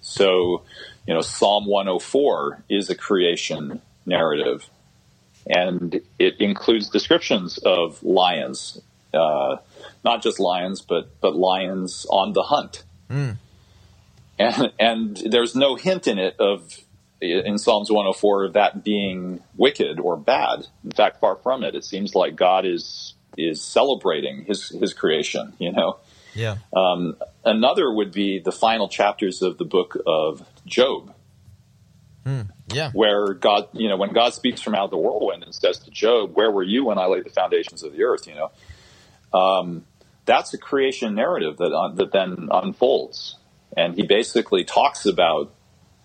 [0.00, 0.62] So,
[1.06, 4.68] you know, Psalm 104 is a creation narrative,
[5.46, 8.80] and it includes descriptions of lions,
[9.16, 9.56] uh,
[10.04, 12.84] not just lions, but but lions on the hunt.
[13.10, 13.38] Mm.
[14.38, 16.78] And and there's no hint in it of
[17.20, 20.66] in Psalms 104 of that being wicked or bad.
[20.84, 21.74] In fact, far from it.
[21.74, 25.54] It seems like God is is celebrating his his creation.
[25.58, 25.98] You know.
[26.34, 26.56] Yeah.
[26.76, 31.14] Um, another would be the final chapters of the book of Job.
[32.24, 32.42] Hmm.
[32.72, 32.90] Yeah.
[32.92, 35.90] Where God, you know, when God speaks from out of the whirlwind and says to
[35.90, 38.50] Job, "Where were you when I laid the foundations of the earth?" You know,
[39.36, 39.84] um,
[40.24, 43.36] that's a creation narrative that uh, that then unfolds,
[43.76, 45.52] and he basically talks about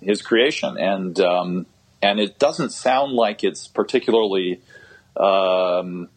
[0.02, 1.66] his creation, and um,
[2.02, 4.62] and it doesn't sound like it's particularly
[5.18, 6.10] um,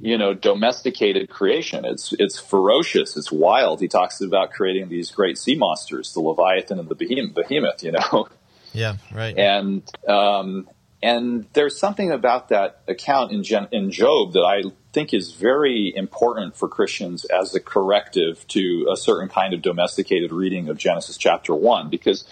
[0.00, 1.84] you know, domesticated creation.
[1.84, 3.16] It's it's ferocious.
[3.16, 3.80] It's wild.
[3.80, 7.82] He talks about creating these great sea monsters, the Leviathan and the Behemoth.
[7.82, 8.28] You know.
[8.72, 8.98] Yeah.
[9.12, 9.36] Right.
[9.36, 10.70] And um,
[11.02, 15.94] and there's something about that account in Gen- in Job that I think is very
[15.94, 21.16] important for Christians as a corrective to a certain kind of domesticated reading of Genesis
[21.16, 22.24] chapter one, because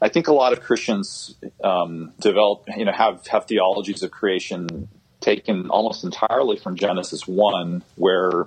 [0.00, 4.88] I think a lot of Christians um, develop, you know, have have theologies of creation
[5.20, 8.46] taken almost entirely from Genesis 1, where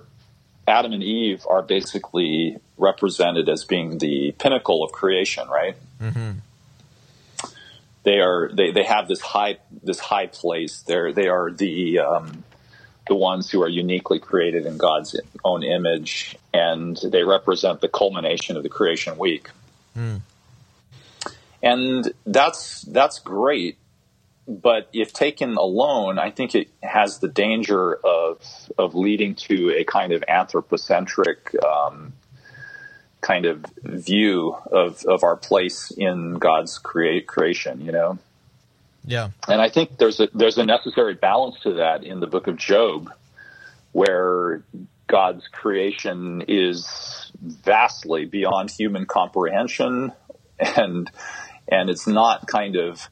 [0.67, 5.75] Adam and Eve are basically represented as being the pinnacle of creation, right?
[6.01, 6.31] Mm-hmm.
[8.03, 10.81] They are they, they have this high this high place.
[10.81, 12.43] They're they are the um,
[13.07, 18.57] the ones who are uniquely created in God's own image, and they represent the culmination
[18.57, 19.49] of the creation week.
[19.97, 20.21] Mm.
[21.61, 23.77] And that's that's great
[24.47, 28.41] but if taken alone, I think it has the danger of
[28.77, 32.13] of leading to a kind of anthropocentric um,
[33.21, 37.81] kind of view of of our place in God's create creation.
[37.81, 38.19] You know.
[39.05, 39.29] Yeah.
[39.47, 42.57] And I think there's a there's a necessary balance to that in the book of
[42.57, 43.11] Job,
[43.91, 44.63] where
[45.07, 50.11] God's creation is vastly beyond human comprehension,
[50.59, 51.11] and
[51.67, 53.09] and it's not kind of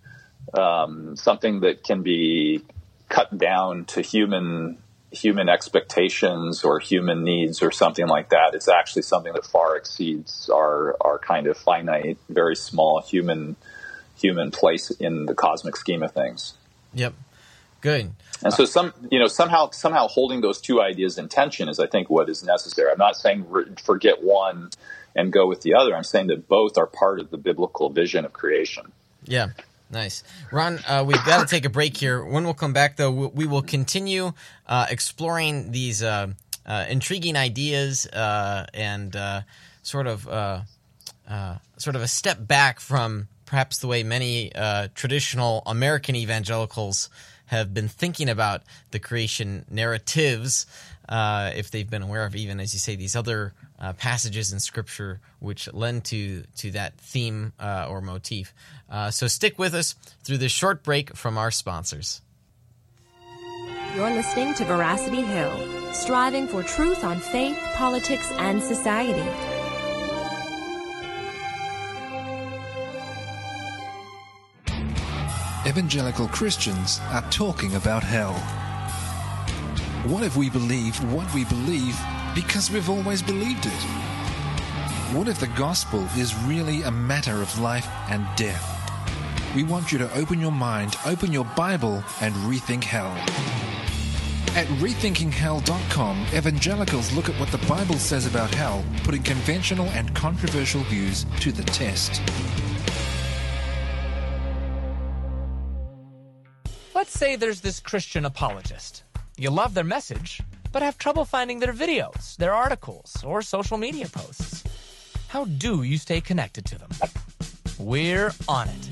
[0.54, 2.62] um, something that can be
[3.10, 4.78] cut down to human
[5.12, 8.52] human expectations or human needs or something like that.
[8.54, 13.58] It's actually something that far exceeds our our kind of finite, very small human
[14.22, 16.54] human place in the cosmic scheme of things.
[16.94, 17.14] Yep.
[17.82, 18.12] Good.
[18.44, 21.88] And so some, you know, somehow somehow holding those two ideas in tension is I
[21.88, 22.92] think what is necessary.
[22.92, 23.46] I'm not saying
[23.84, 24.70] forget one
[25.16, 25.96] and go with the other.
[25.96, 28.92] I'm saying that both are part of the biblical vision of creation.
[29.26, 29.50] Yeah.
[29.92, 30.24] Nice.
[30.52, 32.24] Ron, uh, we've got to take a break here.
[32.24, 34.32] When we'll come back, though, we will continue
[34.66, 36.28] uh, exploring these uh,
[36.66, 39.42] uh intriguing ideas uh, and uh,
[39.84, 40.24] sort of
[41.78, 44.50] sort of a step back from perhaps the way many
[44.96, 47.10] traditional American evangelicals
[47.48, 50.66] have been thinking about the creation narratives,
[51.10, 55.20] if they've been aware of even, as you say, these other uh, passages in Scripture
[55.40, 58.54] which lend to to that theme uh, or motif.
[58.90, 62.22] Uh, so stick with us through this short break from our sponsors.
[63.96, 69.51] You're listening to Veracity Hill, striving for truth on faith, politics, and society.
[75.72, 78.34] Evangelical Christians are talking about hell.
[80.12, 81.98] What if we believe what we believe
[82.36, 83.82] because we've always believed it.
[85.16, 88.68] What if the gospel is really a matter of life and death?
[89.56, 93.16] We want you to open your mind, open your Bible, and rethink hell.
[94.58, 100.82] At rethinkinghell.com, evangelicals look at what the Bible says about hell, putting conventional and controversial
[100.84, 102.22] views to the test.
[107.12, 109.04] Let's say there's this Christian apologist.
[109.38, 110.40] You love their message,
[110.72, 114.64] but have trouble finding their videos, their articles, or social media posts.
[115.28, 116.90] How do you stay connected to them?
[117.78, 118.90] We're on it.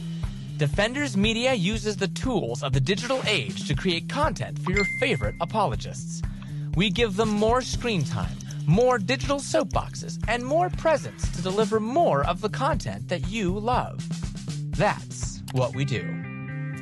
[0.58, 5.36] Defenders Media uses the tools of the digital age to create content for your favorite
[5.40, 6.22] apologists.
[6.76, 12.26] We give them more screen time, more digital soapboxes, and more presence to deliver more
[12.26, 14.04] of the content that you love.
[14.78, 16.19] That's what we do.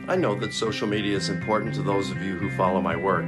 [0.10, 3.26] I know that social media is important to those of you who follow my work.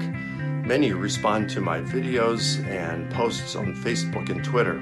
[0.66, 4.80] Many respond to my videos and posts on Facebook and Twitter,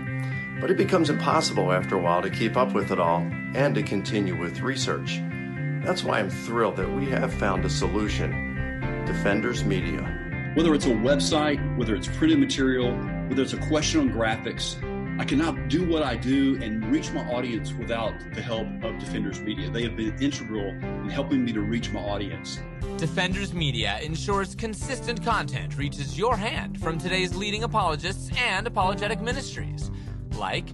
[0.62, 3.82] but it becomes impossible after a while to keep up with it all and to
[3.82, 5.20] continue with research.
[5.84, 10.54] That's why I'm thrilled that we have found a solution Defenders Media.
[10.54, 12.92] Whether it's a website, whether it's printed material,
[13.28, 14.76] whether it's a question on graphics,
[15.20, 19.40] I cannot do what I do and reach my audience without the help of Defenders
[19.40, 19.68] Media.
[19.68, 22.60] They have been integral in helping me to reach my audience.
[22.98, 29.90] Defenders Media ensures consistent content reaches your hand from today's leading apologists and apologetic ministries,
[30.36, 30.72] like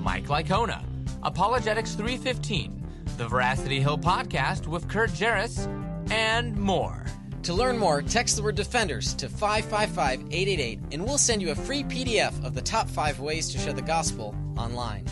[0.00, 0.82] Mike Licona,
[1.22, 2.88] Apologetics 315,
[3.18, 5.68] the Veracity Hill podcast with Kurt Jaros,
[6.10, 7.04] and more.
[7.44, 11.56] To learn more, text the word defenders to 555 888 and we'll send you a
[11.56, 15.06] free PDF of the top five ways to share the gospel online.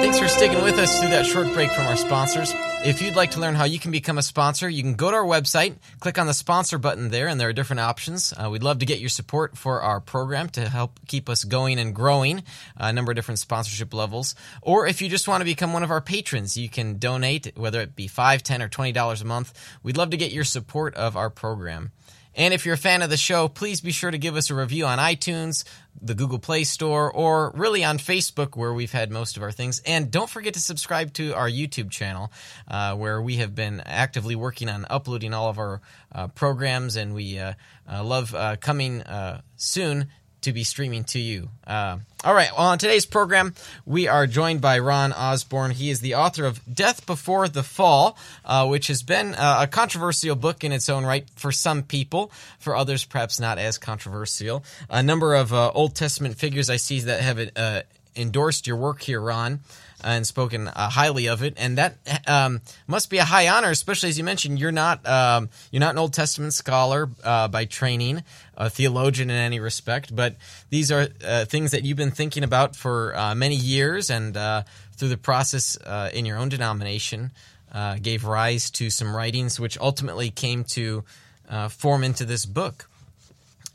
[0.00, 2.52] Thanks for sticking with us through that short break from our sponsors.
[2.84, 5.16] If you'd like to learn how you can become a sponsor, you can go to
[5.16, 8.32] our website, click on the sponsor button there, and there are different options.
[8.32, 11.78] Uh, we'd love to get your support for our program to help keep us going
[11.78, 12.42] and growing,
[12.76, 14.34] a number of different sponsorship levels.
[14.62, 17.80] Or if you just want to become one of our patrons, you can donate, whether
[17.80, 19.52] it be $5, 10 or $20 a month.
[19.82, 21.92] We'd love to get your support of our program.
[22.36, 24.54] And if you're a fan of the show, please be sure to give us a
[24.54, 25.64] review on iTunes,
[26.02, 29.80] the Google Play Store, or really on Facebook, where we've had most of our things.
[29.86, 32.30] And don't forget to subscribe to our YouTube channel,
[32.68, 35.80] uh, where we have been actively working on uploading all of our
[36.14, 37.54] uh, programs, and we uh,
[37.90, 40.08] uh love uh, coming uh, soon
[40.46, 41.48] to be streaming to you.
[41.66, 43.52] Uh, all right, well, on today's program,
[43.84, 45.72] we are joined by Ron Osborn.
[45.72, 49.66] He is the author of Death Before the Fall, uh, which has been uh, a
[49.66, 52.30] controversial book in its own right for some people,
[52.60, 54.64] for others, perhaps not as controversial.
[54.88, 57.82] A number of uh, Old Testament figures I see that have uh,
[58.14, 59.60] endorsed your work here, Ron
[60.04, 64.08] and spoken uh, highly of it, and that um, must be a high honor, especially
[64.08, 68.22] as you mentioned you're not um, you're not an Old Testament scholar uh, by training,
[68.56, 70.36] a theologian in any respect, but
[70.70, 74.62] these are uh, things that you've been thinking about for uh, many years, and uh,
[74.96, 77.30] through the process uh, in your own denomination,
[78.00, 81.04] gave rise to some writings which ultimately came to
[81.68, 82.88] form into this book.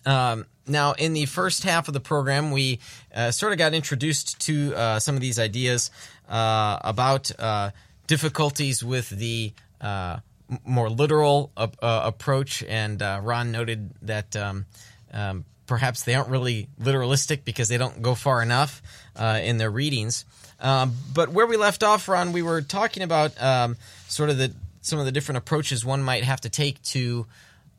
[0.05, 2.79] Um, now, in the first half of the program, we
[3.13, 5.91] uh, sort of got introduced to uh, some of these ideas
[6.29, 7.71] uh, about uh,
[8.07, 10.19] difficulties with the uh,
[10.65, 14.65] more literal uh, approach, and Ron noted that um,
[15.13, 18.81] um, perhaps they aren't really literalistic because they don't go far enough
[19.19, 20.25] in their readings.
[20.59, 24.53] Um, but where we left off, Ron, we were talking about um, sort of the
[24.81, 27.27] some of the different approaches one might have to take to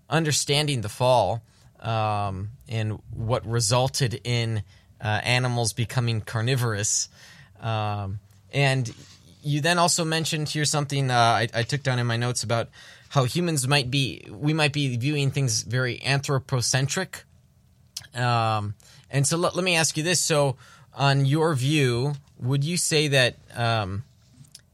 [0.09, 1.43] understanding the fall
[1.83, 4.63] um, and what resulted in
[5.01, 7.09] uh, animals becoming carnivorous.
[7.61, 8.21] Um,
[8.53, 8.93] and
[9.43, 12.69] you then also mentioned here something uh, I, I, took down in my notes about
[13.09, 17.25] how humans might be we might be viewing things very anthropocentric.
[18.15, 18.75] Um,
[19.11, 20.57] and so let, let, me ask you this: so,
[20.95, 23.37] on your view, would you say that?
[23.55, 24.05] Um,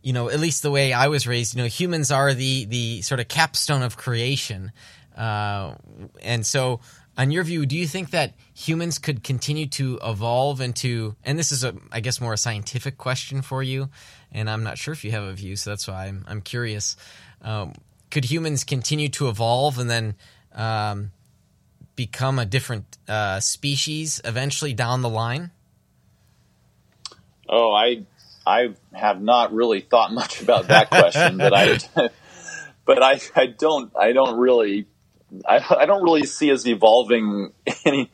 [0.02, 3.02] you know, at least the way I was raised, you know, humans are the the
[3.02, 4.72] sort of capstone of creation,
[5.16, 5.74] uh,
[6.22, 6.80] and so
[7.18, 11.50] on your view, do you think that humans could continue to evolve into, and this
[11.50, 13.90] is a, I guess, more a scientific question for you,
[14.30, 16.96] and I'm not sure if you have a view, so that's why I'm, I'm curious.
[17.42, 17.74] Um,
[18.12, 20.14] could humans continue to evolve and then
[20.54, 21.10] um,
[21.96, 25.50] become a different uh, species eventually down the line?
[27.48, 28.04] Oh, I
[28.46, 31.78] I have not really thought much about that question, but I
[32.84, 34.86] but I, I don't I don't really
[35.46, 37.52] I, I don't really see us evolving
[37.84, 38.10] any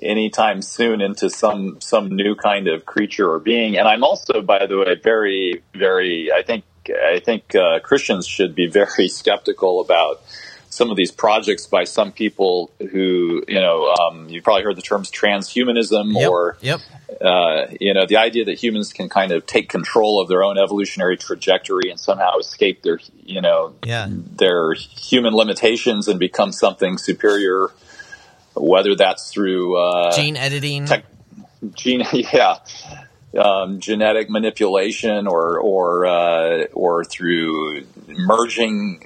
[0.00, 3.76] anytime soon into some some new kind of creature or being.
[3.76, 6.32] And I'm also, by the way, very very.
[6.32, 10.22] I think I think uh, Christians should be very skeptical about
[10.70, 14.82] some of these projects by some people who, you know, um, you've probably heard the
[14.82, 16.80] terms transhumanism yep, or, yep.
[17.20, 20.58] Uh, you know, the idea that humans can kind of take control of their own
[20.58, 24.06] evolutionary trajectory and somehow escape their, you know, yeah.
[24.10, 27.68] their human limitations and become something superior,
[28.54, 31.04] whether that's through uh, gene editing, tech,
[31.74, 32.58] gene, yeah,
[33.36, 39.02] um, genetic manipulation or or uh, or through merging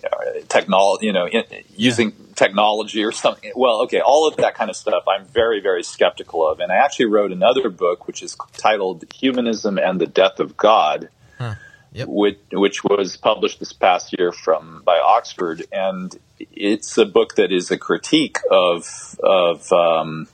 [0.52, 1.44] technology, you know, in,
[1.76, 3.52] using technology or something.
[3.56, 6.76] Well, okay, all of that kind of stuff I'm very very skeptical of, and I
[6.76, 11.54] actually wrote another book which is titled "Humanism and the Death of God." Huh.
[11.94, 12.08] Yep.
[12.08, 17.52] Which, which was published this past year from by Oxford, and it's a book that
[17.52, 18.88] is a critique of
[19.22, 20.26] of um,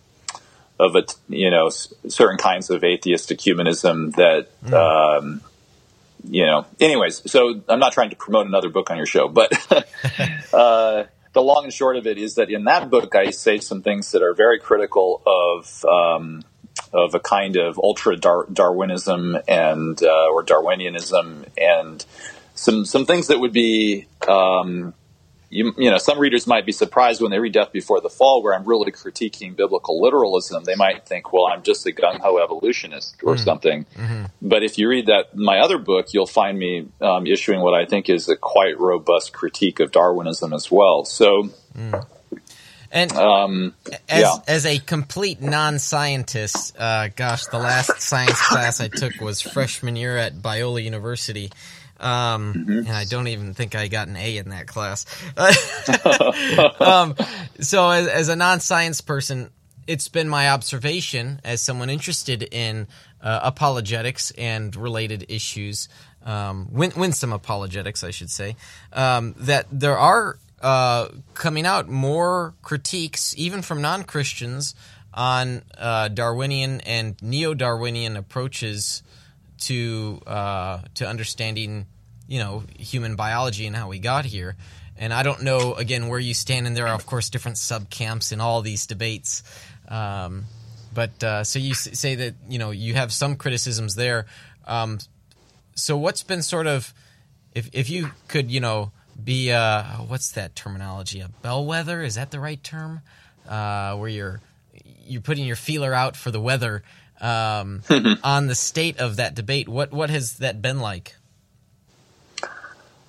[0.78, 4.72] of a you know certain kinds of atheistic humanism that mm.
[4.72, 5.40] um,
[6.24, 6.66] you know.
[6.80, 9.52] Anyways, so I'm not trying to promote another book on your show, but
[10.52, 13.82] uh, the long and short of it is that in that book I say some
[13.82, 15.84] things that are very critical of.
[15.84, 16.42] Um,
[16.92, 22.04] of a kind of ultra Darwinism and uh, or Darwinianism and
[22.54, 24.94] some some things that would be um,
[25.50, 28.42] you, you know, some readers might be surprised when they read Death Before the Fall,
[28.42, 30.64] where I'm really critiquing biblical literalism.
[30.64, 33.44] They might think, well, I'm just a gung ho evolutionist or Mm.
[33.44, 33.86] something.
[33.96, 34.24] Mm-hmm.
[34.42, 37.86] But if you read that my other book, you'll find me um, issuing what I
[37.86, 41.04] think is a quite robust critique of Darwinism as well.
[41.04, 41.48] So,
[42.90, 43.74] And um,
[44.08, 44.36] as yeah.
[44.46, 50.16] as a complete non-scientist, uh, gosh, the last science class I took was freshman year
[50.16, 51.50] at Biola University.
[52.00, 52.78] Um, Mm-hmm.
[52.78, 55.04] and I don't even think I got an A in that class.
[56.80, 57.14] um,
[57.60, 59.50] so as, as a non-science person,
[59.86, 62.86] it's been my observation as someone interested in
[63.20, 65.88] uh, apologetics and related issues,
[66.24, 68.56] um, win- winsome apologetics, I should say,
[68.92, 74.74] um, that there are uh, coming out more critiques, even from non-Christians,
[75.14, 79.02] on uh, Darwinian and neo-Darwinian approaches
[79.60, 81.86] to uh, to understanding,
[82.26, 84.56] you know, human biology and how we got here.
[84.96, 87.88] And I don't know again where you stand, and there are of course different sub
[87.90, 89.42] camps in all these debates.
[89.88, 90.44] Um,
[90.92, 94.26] but uh, so you say that you know you have some criticisms there.
[94.66, 94.98] Um,
[95.74, 96.92] so what's been sort of,
[97.54, 98.90] if if you could, you know,
[99.22, 101.20] be uh, what's that terminology?
[101.20, 103.00] A bellwether is that the right term?
[103.48, 104.40] Uh, where you're
[105.06, 106.82] you're putting your feeler out for the weather
[107.20, 107.82] um,
[108.24, 109.68] on the state of that debate.
[109.68, 111.14] What what has that been like?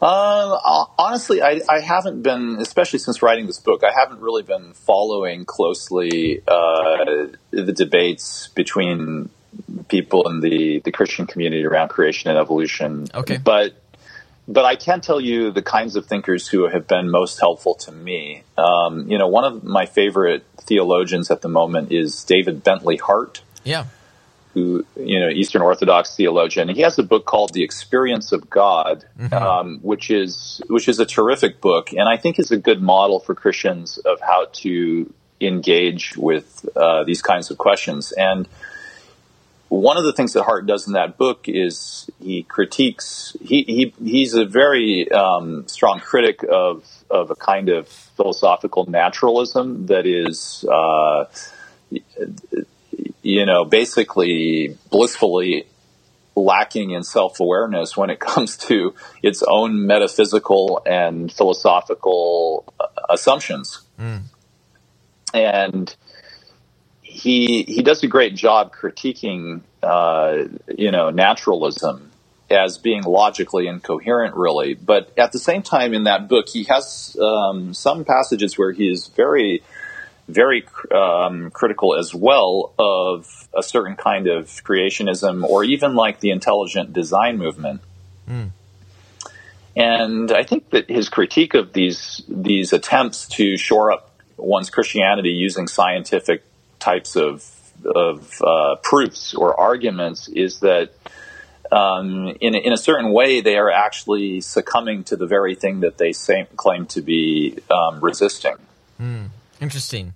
[0.01, 4.72] Uh, honestly, I, I haven't been, especially since writing this book, I haven't really been
[4.74, 9.30] following closely uh, the debates between
[9.89, 13.07] people in the, the Christian community around creation and evolution.
[13.14, 13.38] Okay.
[13.38, 13.74] But
[14.47, 17.91] but I can tell you the kinds of thinkers who have been most helpful to
[17.91, 18.43] me.
[18.57, 23.41] Um, you know, one of my favorite theologians at the moment is David Bentley Hart
[23.64, 23.86] Yeah.
[24.53, 26.69] Who you know Eastern Orthodox theologian.
[26.69, 31.05] He has a book called The Experience of God, um, which is which is a
[31.05, 36.17] terrific book, and I think is a good model for Christians of how to engage
[36.17, 38.11] with uh, these kinds of questions.
[38.11, 38.47] And
[39.69, 43.37] one of the things that Hart does in that book is he critiques.
[43.39, 49.85] He, he he's a very um, strong critic of of a kind of philosophical naturalism
[49.87, 50.65] that is.
[50.65, 51.25] Uh,
[53.22, 55.65] you know, basically blissfully
[56.36, 63.82] lacking in self awareness when it comes to its own metaphysical and philosophical uh, assumptions.
[65.34, 65.95] And
[67.01, 70.45] he he does a great job critiquing, uh,
[70.76, 72.11] you know, naturalism
[72.49, 74.74] as being logically incoherent, really.
[74.74, 78.89] But at the same time, in that book, he has um, some passages where he
[78.89, 79.61] is very
[80.30, 86.32] very um, critical as well of a certain kind of creationism or even like the
[86.32, 87.82] intelligent design movement.
[89.75, 95.30] And I think that his critique of these these attempts to shore up one's Christianity
[95.30, 96.43] using scientific
[96.80, 97.45] types of
[97.86, 100.91] of uh, proofs or arguments is that
[101.71, 105.82] um, in, a, in a certain way they are actually succumbing to the very thing
[105.82, 108.55] that they say, claim to be um, resisting.
[109.62, 110.14] Interesting.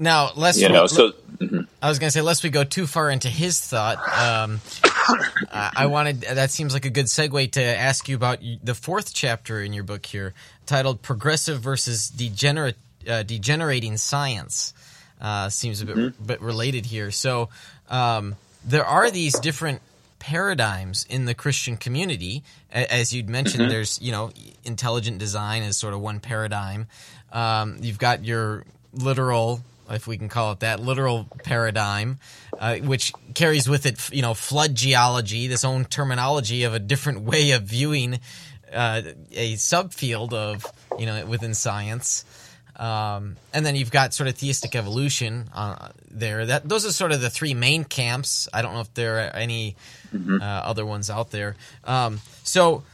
[0.00, 1.66] Now, lest You we- know, so mhm.
[1.82, 4.60] I was going to say, lest we go too far into his thought, um,
[5.52, 9.12] I I wanted that seems like a good segue to ask you about the fourth
[9.12, 10.34] chapter in your book here,
[10.66, 12.76] titled "Progressive versus Degenerate
[13.08, 14.72] uh, Degenerating Science."
[15.20, 17.10] Uh, seems a bit, bit related here.
[17.10, 17.48] So
[17.90, 19.82] um, there are these different
[20.20, 23.64] paradigms in the Christian community, as you'd mentioned.
[23.64, 23.68] Mhm.
[23.68, 24.30] There's you know
[24.64, 26.86] intelligent design is sort of one paradigm.
[27.32, 29.60] Um, you've got your literal,
[29.90, 32.18] if we can call it that, literal paradigm,
[32.58, 37.22] uh, which carries with it, you know, flood geology, this own terminology of a different
[37.22, 38.20] way of viewing
[38.72, 39.02] uh,
[39.32, 40.66] a subfield of,
[40.98, 42.24] you know, within science.
[42.76, 46.46] Um, and then you've got sort of theistic evolution uh, there.
[46.46, 48.48] That those are sort of the three main camps.
[48.52, 49.74] I don't know if there are any
[50.14, 51.56] uh, other ones out there.
[51.82, 52.84] Um, so,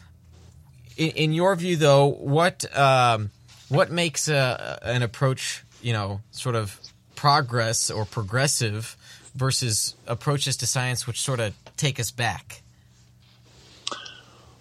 [0.97, 3.31] in, in your view, though, what um,
[3.69, 6.79] what makes a, an approach, you know, sort of
[7.15, 8.97] progress or progressive
[9.35, 12.63] versus approaches to science which sort of take us back?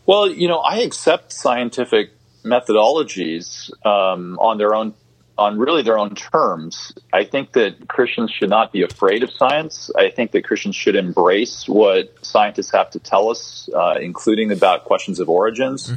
[0.06, 2.12] Well, you know, I accept scientific
[2.44, 4.94] methodologies um, on their own,
[5.38, 6.92] on really their own terms.
[7.14, 9.90] I think that Christians should not be afraid of science.
[9.98, 14.84] I think that Christians should embrace what scientists have to tell us, uh, including about
[14.84, 15.90] questions of origins.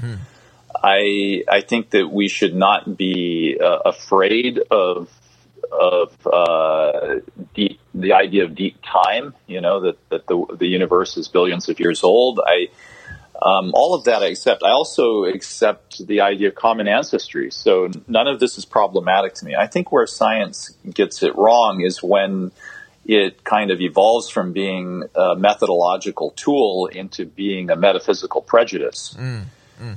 [0.83, 5.09] I I think that we should not be uh, afraid of
[5.73, 7.21] of uh,
[7.55, 9.35] deep, the idea of deep time.
[9.47, 12.41] You know that that the the universe is billions of years old.
[12.41, 12.69] I
[13.37, 14.63] Um, all of that I accept.
[14.63, 17.51] I also accept the idea of common ancestry.
[17.51, 19.55] So none of this is problematic to me.
[19.55, 22.51] I think where science gets it wrong is when
[23.05, 29.15] it kind of evolves from being a methodological tool into being a metaphysical prejudice.
[29.19, 29.45] Mm,
[29.83, 29.97] mm.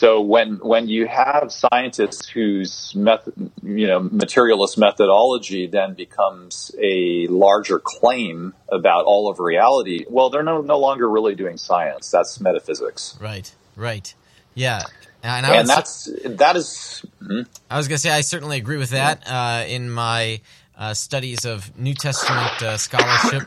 [0.00, 7.26] So when when you have scientists whose method, you know materialist methodology then becomes a
[7.26, 12.10] larger claim about all of reality, well, they're no no longer really doing science.
[12.10, 13.18] That's metaphysics.
[13.20, 13.54] Right.
[13.76, 14.14] Right.
[14.54, 14.84] Yeah.
[15.22, 17.04] And, and that's that is.
[17.18, 17.42] Hmm?
[17.68, 19.22] I was going to say I certainly agree with that.
[19.26, 20.40] Uh, in my
[20.78, 23.42] uh, studies of New Testament uh, scholarship,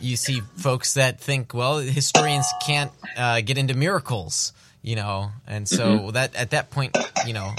[0.00, 5.30] you see folks that think, well, historians can't uh, get into miracles you know?
[5.46, 6.10] And so mm-hmm.
[6.10, 7.52] that at that point you know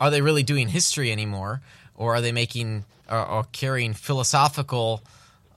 [0.00, 1.60] are they really doing history anymore?
[1.94, 5.02] Or are they making or, or carrying philosophical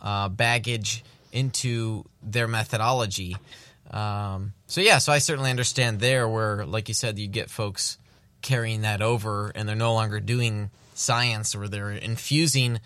[0.02, 3.36] uh, baggage into their methodology?
[3.90, 7.98] Um, so yeah so i certainly understand there where like you said you get folks
[8.42, 12.80] carrying that over and they're no longer doing science or they're infusing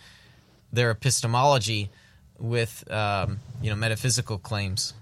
[0.71, 1.89] their epistemology
[2.37, 4.93] with um, you know metaphysical claims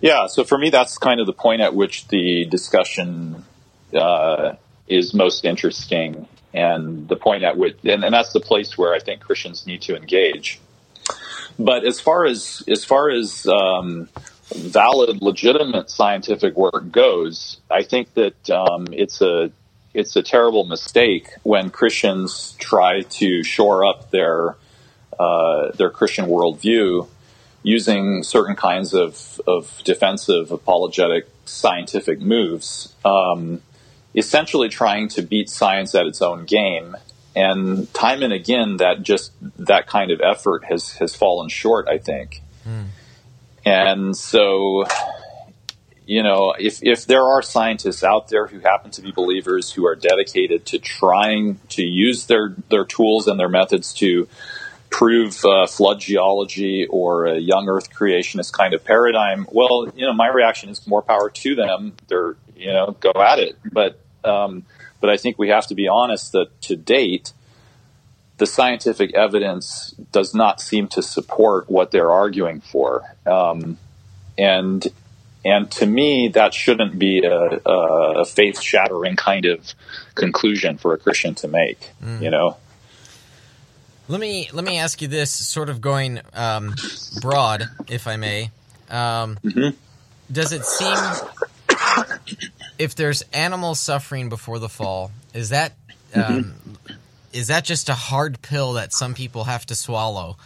[0.00, 3.44] yeah, so for me, that's kind of the point at which the discussion
[3.94, 4.54] uh,
[4.88, 8.98] is most interesting, and the point at which, and, and, that's the place where I
[8.98, 10.60] think Christians need to engage.
[11.58, 14.08] But as far as as far as um,
[14.54, 19.50] valid, legitimate scientific work goes, I think that um, it's a
[19.94, 24.56] it's a terrible mistake when Christians try to shore up their
[25.18, 27.08] uh, their Christian worldview
[27.66, 33.60] using certain kinds of, of defensive, apologetic, scientific moves, um,
[34.14, 36.96] essentially trying to beat science at its own game.
[37.34, 41.88] And time and again, that just that kind of effort has has fallen short.
[41.88, 42.40] I think.
[42.64, 42.86] Mm.
[43.64, 44.84] And so,
[46.06, 49.84] you know, if if there are scientists out there who happen to be believers who
[49.86, 54.28] are dedicated to trying to use their their tools and their methods to
[54.96, 60.14] prove uh, flood geology or a young Earth creationist kind of paradigm, well, you know,
[60.14, 61.92] my reaction is more power to them.
[62.08, 63.58] They're, you know, go at it.
[63.70, 64.64] But, um,
[65.02, 67.34] but I think we have to be honest that to date,
[68.38, 73.02] the scientific evidence does not seem to support what they're arguing for.
[73.26, 73.76] Um,
[74.38, 74.86] and
[75.44, 79.74] and to me, that shouldn't be a, a faith shattering kind of
[80.14, 81.90] conclusion for a Christian to make.
[82.02, 82.22] Mm.
[82.22, 82.56] You know.
[84.08, 86.74] Let me let me ask you this, sort of going um,
[87.20, 88.50] broad, if I may.
[88.88, 89.76] Um, mm-hmm.
[90.30, 90.96] Does it seem
[92.78, 95.72] if there's animal suffering before the fall, is that
[96.14, 96.94] um, mm-hmm.
[97.32, 100.36] is that just a hard pill that some people have to swallow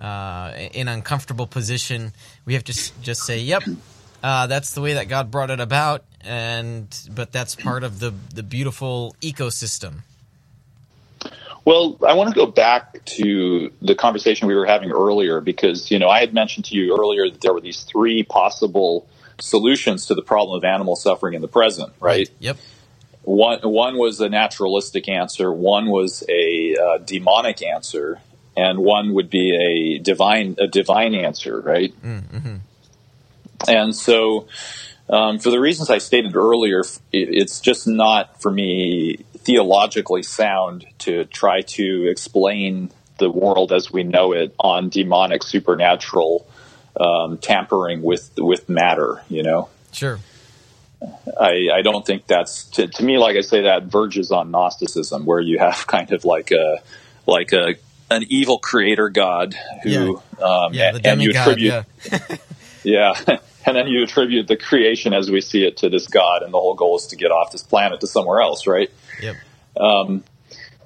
[0.00, 2.12] uh, in uncomfortable position?
[2.46, 3.64] We have to just say, "Yep,
[4.22, 8.14] uh, that's the way that God brought it about," and but that's part of the
[8.34, 10.00] the beautiful ecosystem.
[11.64, 15.98] Well, I want to go back to the conversation we were having earlier because, you
[15.98, 19.06] know, I had mentioned to you earlier that there were these three possible
[19.40, 22.28] solutions to the problem of animal suffering in the present, right?
[22.28, 22.30] right.
[22.40, 22.56] Yep.
[23.22, 28.20] One, one was a naturalistic answer, one was a uh, demonic answer,
[28.56, 31.94] and one would be a divine a divine answer, right?
[32.02, 32.56] Mm-hmm.
[33.68, 34.48] And so,
[35.12, 36.82] um, for the reasons I stated earlier,
[37.12, 44.04] it's just not for me theologically sound to try to explain the world as we
[44.04, 46.46] know it on demonic supernatural
[46.98, 49.22] um, tampering with with matter.
[49.28, 49.68] You know.
[49.92, 50.18] Sure.
[51.38, 55.26] I, I don't think that's to, to me like I say that verges on Gnosticism
[55.26, 56.78] where you have kind of like a
[57.26, 57.74] like a
[58.10, 59.90] an evil creator god who
[60.38, 62.36] yeah, um, yeah and, and, you attribute yeah.
[63.24, 66.52] yeah and then you attribute the creation as we see it to this god and
[66.52, 68.90] the whole goal is to get off this planet to somewhere else right
[69.22, 69.36] Yep.
[69.78, 70.24] Um,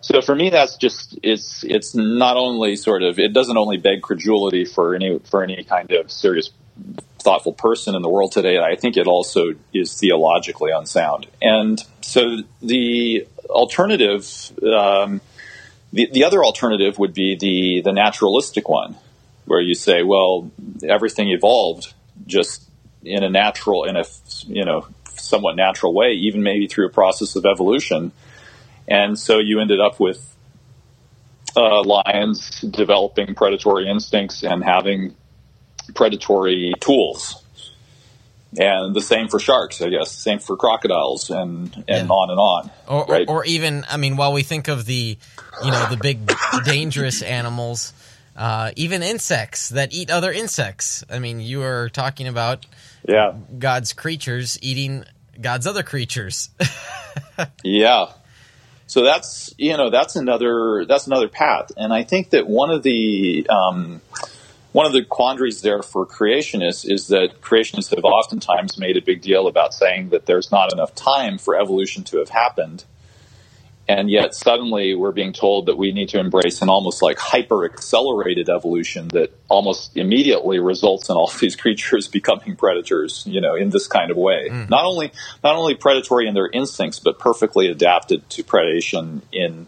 [0.00, 4.02] so for me, that's just it's it's not only sort of it doesn't only beg
[4.02, 6.50] credulity for any for any kind of serious
[7.18, 8.58] thoughtful person in the world today.
[8.58, 11.26] I think it also is theologically unsound.
[11.42, 15.20] And so the alternative, um,
[15.92, 18.96] the the other alternative would be the the naturalistic one,
[19.46, 20.52] where you say, well,
[20.88, 21.94] everything evolved
[22.26, 22.65] just
[23.06, 24.04] in a natural in a
[24.46, 28.12] you know somewhat natural way, even maybe through a process of evolution
[28.88, 30.34] and so you ended up with
[31.56, 35.14] uh, lions developing predatory instincts and having
[35.94, 37.42] predatory tools.
[38.58, 40.12] And the same for sharks, I guess.
[40.12, 42.14] Same for crocodiles, and and yeah.
[42.14, 42.70] on and on.
[42.88, 43.28] Or, right?
[43.28, 45.18] or, or even, I mean, while we think of the,
[45.62, 46.32] you know, the big
[46.64, 47.92] dangerous animals,
[48.34, 51.04] uh, even insects that eat other insects.
[51.10, 52.64] I mean, you are talking about
[53.06, 55.04] yeah God's creatures eating
[55.40, 56.50] God's other creatures.
[57.64, 58.06] yeah.
[58.86, 62.82] So that's you know that's another that's another path, and I think that one of
[62.84, 64.00] the um,
[64.72, 69.22] one of the quandaries there for creationists is that creationists have oftentimes made a big
[69.22, 72.84] deal about saying that there's not enough time for evolution to have happened,
[73.88, 77.64] and yet suddenly we're being told that we need to embrace an almost like hyper
[77.64, 83.70] accelerated evolution that almost immediately results in all these creatures becoming predators you know in
[83.70, 84.48] this kind of way.
[84.50, 84.68] Mm.
[84.70, 85.12] not only
[85.42, 89.66] not only predatory in their instincts but perfectly adapted to predation in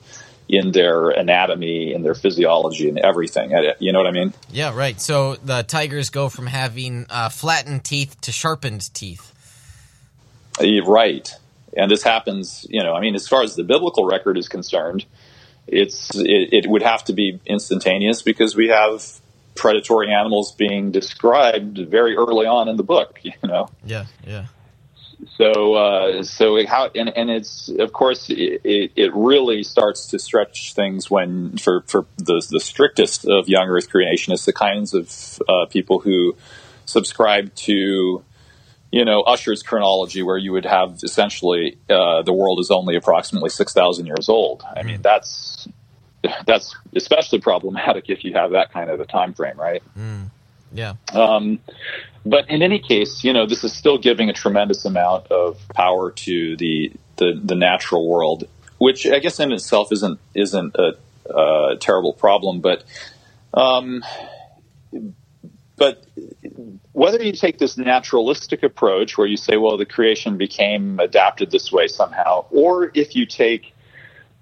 [0.49, 3.51] in their anatomy in their physiology and everything.
[3.79, 4.33] You know what i mean?
[4.51, 5.01] Yeah right.
[5.01, 9.35] So the tigers go from having uh, flattened teeth to sharpened teeth.
[10.61, 11.33] Right
[11.77, 15.05] and this happens, you know, I mean, as far as the biblical record is concerned,
[15.67, 19.05] it's it, it would have to be instantaneous because we have
[19.55, 23.21] predatory animals being described very early on in the book.
[23.43, 23.69] You know.
[23.85, 24.07] Yeah.
[24.27, 24.47] Yeah.
[25.37, 30.75] So, uh, so how and, and it's of course it, it really starts to stretch
[30.75, 35.67] things when for for the the strictest of young Earth creationists, the kinds of uh,
[35.67, 36.37] people who
[36.87, 38.25] subscribe to
[38.91, 43.51] you know, Ussher's chronology, where you would have essentially uh, the world is only approximately
[43.51, 44.65] six thousand years old.
[44.77, 45.69] I mean, that's
[46.47, 49.83] that's especially problematic if you have that kind of a time frame, right?
[49.97, 50.31] Mm.
[50.73, 50.95] Yeah.
[51.13, 51.61] Um,
[52.25, 56.11] but in any case, you know, this is still giving a tremendous amount of power
[56.11, 60.93] to the the, the natural world, which I guess in itself isn't isn't a,
[61.35, 62.85] a terrible problem, but
[63.55, 64.03] um,
[65.77, 66.05] but
[66.99, 71.71] whether you take this naturalistic approach where you say, well, the creation became adapted this
[71.71, 73.73] way somehow, or if you take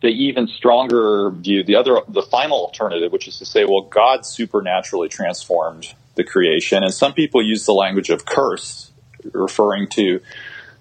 [0.01, 4.25] the even stronger view, the other, the final alternative, which is to say, well, God
[4.25, 6.83] supernaturally transformed the creation.
[6.83, 8.91] And some people use the language of curse,
[9.35, 10.23] referring to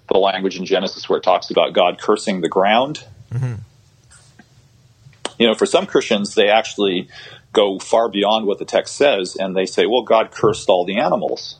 [0.08, 3.04] the language in Genesis where it talks about God cursing the ground.
[3.30, 3.54] Mm-hmm.
[5.38, 7.10] You know, for some Christians, they actually
[7.52, 11.00] go far beyond what the text says and they say, well, God cursed all the
[11.00, 11.58] animals.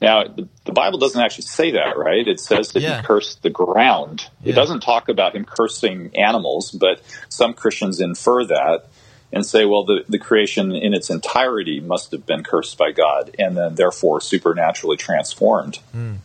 [0.00, 2.26] Now, the, the, Bible doesn't actually say that, right?
[2.26, 3.00] It says that yeah.
[3.00, 4.28] he cursed the ground.
[4.42, 4.52] Yeah.
[4.52, 8.86] It doesn't talk about him cursing animals, but some Christians infer that
[9.32, 13.34] and say, well, the, the creation in its entirety must have been cursed by God
[13.38, 15.80] and then therefore supernaturally transformed.
[15.94, 16.18] Mm.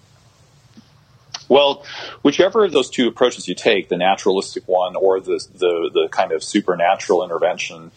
[1.49, 1.84] Well,
[2.21, 6.32] whichever of those two approaches you take, the naturalistic one or the, the, the kind
[6.32, 7.91] of supernatural intervention,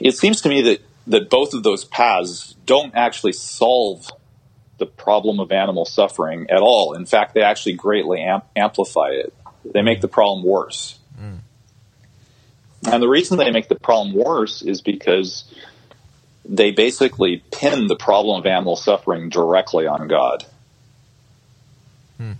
[0.00, 4.08] it seems to me that that both of those paths don't actually solve
[4.78, 6.94] the problem of animal suffering at all.
[6.94, 9.34] In fact, they actually greatly amp- amplify it.
[9.64, 10.98] They make the problem worse.
[11.20, 11.38] Mm.
[12.90, 15.44] And the reason they make the problem worse is because
[16.44, 20.44] they basically pin the problem of animal suffering directly on God.
[22.20, 22.36] Mm.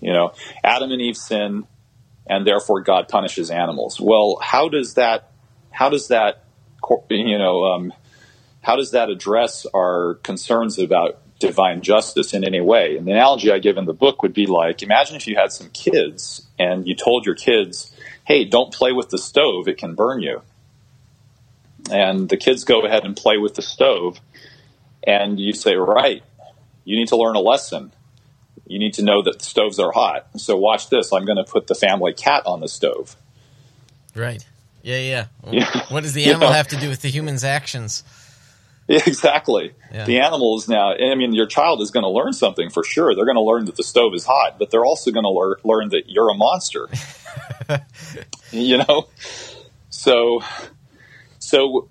[0.00, 1.66] You know, Adam and Eve sin,
[2.26, 3.98] and therefore God punishes animals.
[3.98, 5.30] Well, how does that?
[5.70, 6.43] How does that
[7.10, 7.92] you know, um,
[8.62, 12.96] how does that address our concerns about divine justice in any way?
[12.96, 15.52] And the analogy I give in the book would be like, imagine if you had
[15.52, 19.94] some kids and you told your kids, hey, don't play with the stove, it can
[19.94, 20.42] burn you.
[21.90, 24.18] And the kids go ahead and play with the stove,
[25.06, 26.22] and you say, right,
[26.84, 27.92] you need to learn a lesson.
[28.66, 30.28] You need to know that stoves are hot.
[30.38, 31.12] So watch this.
[31.12, 33.16] I'm going to put the family cat on the stove.
[34.14, 34.42] Right.
[34.84, 35.26] Yeah, yeah.
[35.50, 35.86] yeah.
[35.88, 38.04] What does the animal have to do with the human's actions?
[38.86, 39.72] Exactly.
[39.90, 40.04] Yeah.
[40.04, 43.14] The animal is now, I mean, your child is going to learn something for sure.
[43.14, 45.56] They're going to learn that the stove is hot, but they're also going to lear-
[45.64, 46.88] learn that you're a monster.
[48.50, 49.08] you know?
[49.88, 50.42] So,
[51.38, 51.88] so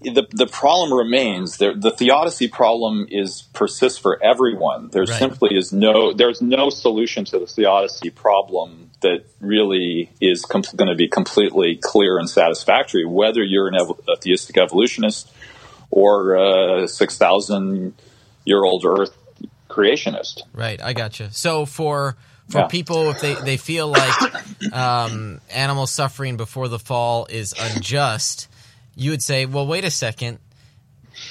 [0.00, 4.90] the, the problem remains the, the theodicy problem is persists for everyone.
[4.90, 5.18] There right.
[5.18, 10.88] simply is no, there's no solution to the theodicy problem that really is com- going
[10.88, 15.30] to be completely clear and satisfactory, whether you're an ev- a theistic evolutionist
[15.90, 17.94] or a 6,000
[18.44, 19.16] year old Earth
[19.68, 20.42] creationist.
[20.52, 21.28] Right, I got you.
[21.30, 22.16] So for
[22.48, 22.66] for yeah.
[22.66, 28.48] people, if they, they feel like um, animal suffering before the fall is unjust,
[28.96, 30.38] you would say, well, wait a second.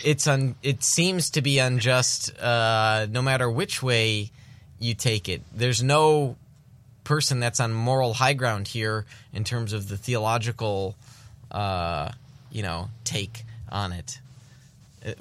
[0.04, 4.32] It's un- It seems to be unjust uh, no matter which way
[4.80, 5.42] you take it.
[5.56, 6.36] There's no
[7.08, 10.94] person that's on moral high ground here in terms of the theological,
[11.50, 12.12] uh,
[12.52, 14.20] you know, take on it.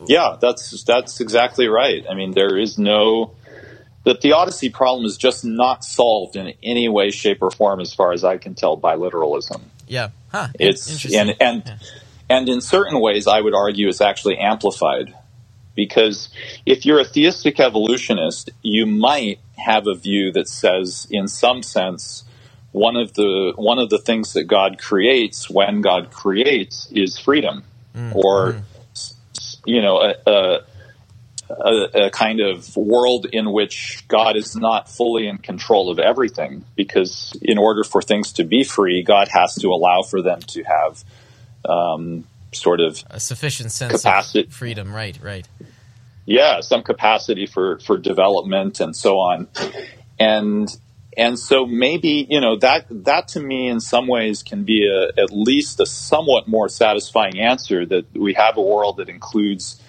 [0.09, 2.05] Yeah, that's that's exactly right.
[2.11, 3.31] I mean, there is no
[4.03, 8.13] the theodicy problem is just not solved in any way, shape, or form, as far
[8.13, 9.71] as I can tell, by literalism.
[9.87, 11.75] Yeah, Huh, it's and and
[12.29, 15.15] and in certain ways, I would argue it's actually amplified
[15.77, 16.31] because
[16.67, 22.25] if you're a theistic evolutionist, you might have a view that says, in some sense,
[22.73, 27.65] one of the one of the things that God creates when God creates is freedom,
[28.11, 28.59] or
[28.95, 30.61] s- s- you know, a, a,
[31.51, 36.65] a, a kind of world in which God is not fully in control of everything.
[36.77, 40.65] Because in order for things to be free, God has to allow for them to
[40.65, 41.05] have
[41.69, 44.47] um, sort of a sufficient sense capacity.
[44.47, 44.95] of freedom.
[44.95, 45.47] Right, right.
[46.25, 49.49] yeah, some capacity for for development and so on,
[50.19, 50.69] and
[51.17, 55.21] and so maybe you know that that to me in some ways can be a,
[55.21, 59.81] at least a somewhat more satisfying answer that we have a world that includes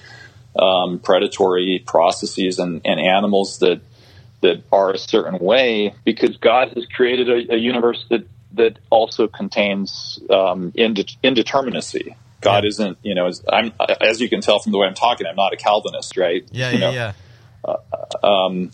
[0.58, 3.82] um, predatory processes and, and animals that
[4.42, 9.28] that are a certain way because God has created a, a universe that that also
[9.28, 12.16] contains um, inde- indeterminacy.
[12.42, 15.26] God isn't, you know, as, I'm as you can tell from the way I'm talking,
[15.28, 16.48] I'm not a Calvinist, right?
[16.52, 17.14] Yeah, You yeah, know, yeah.
[18.24, 18.72] Um,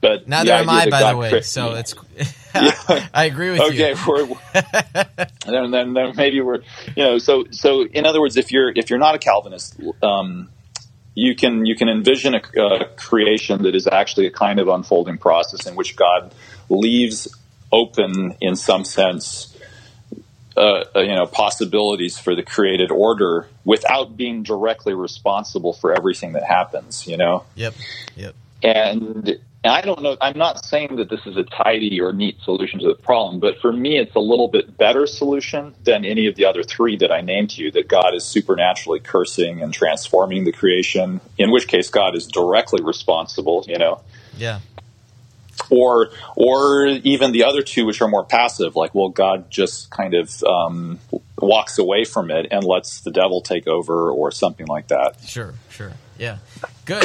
[0.00, 1.40] but Neither the am I, by God the way.
[1.42, 1.94] So it's.
[2.54, 3.98] I agree with okay, you.
[4.06, 4.26] we're,
[5.46, 6.58] then, then, then maybe we're,
[6.94, 10.50] you know, so so in other words, if you're if you're not a Calvinist, um,
[11.14, 15.18] you can you can envision a, a creation that is actually a kind of unfolding
[15.18, 16.32] process in which God
[16.68, 17.28] leaves
[17.72, 19.53] open, in some sense,
[20.56, 26.32] uh, uh, you know, possibilities for the created order without being directly responsible for everything
[26.32, 27.06] that happens.
[27.06, 27.44] You know.
[27.54, 27.74] Yep,
[28.16, 28.34] yep.
[28.62, 32.40] And, and I don't know, I'm not saying that this is a tidy or neat
[32.42, 36.26] solution to the problem, but for me, it's a little bit better solution than any
[36.26, 39.72] of the other three that I named to you that God is supernaturally cursing and
[39.74, 44.00] transforming the creation, in which case God is directly responsible, you know
[44.36, 44.60] Yeah.
[45.70, 50.14] Or or even the other two which are more passive like well god just kind
[50.14, 50.98] of um,
[51.38, 55.54] walks away from it and lets the devil take over or something like that Sure,
[55.70, 55.92] sure.
[56.18, 56.38] Yeah.
[56.84, 57.04] Good.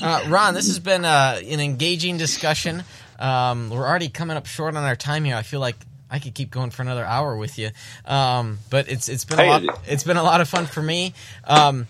[0.00, 2.84] Uh, Ron, this has been uh, an engaging discussion.
[3.18, 5.34] Um, we're already coming up short on our time here.
[5.34, 5.76] I feel like
[6.10, 7.70] I could keep going for another hour with you.
[8.04, 11.14] Um, but it's it's been a lot it's been a lot of fun for me.
[11.44, 11.86] Um,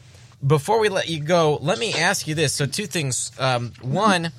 [0.46, 2.52] before we let you go, let me ask you this.
[2.52, 3.32] So two things.
[3.38, 4.32] Um, one,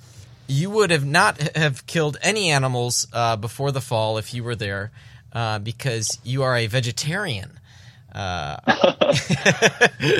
[0.48, 4.56] you would have not have killed any animals uh, before the fall if you were
[4.56, 4.92] there,
[5.34, 7.60] uh, because you are a vegetarian.
[8.14, 8.58] Uh,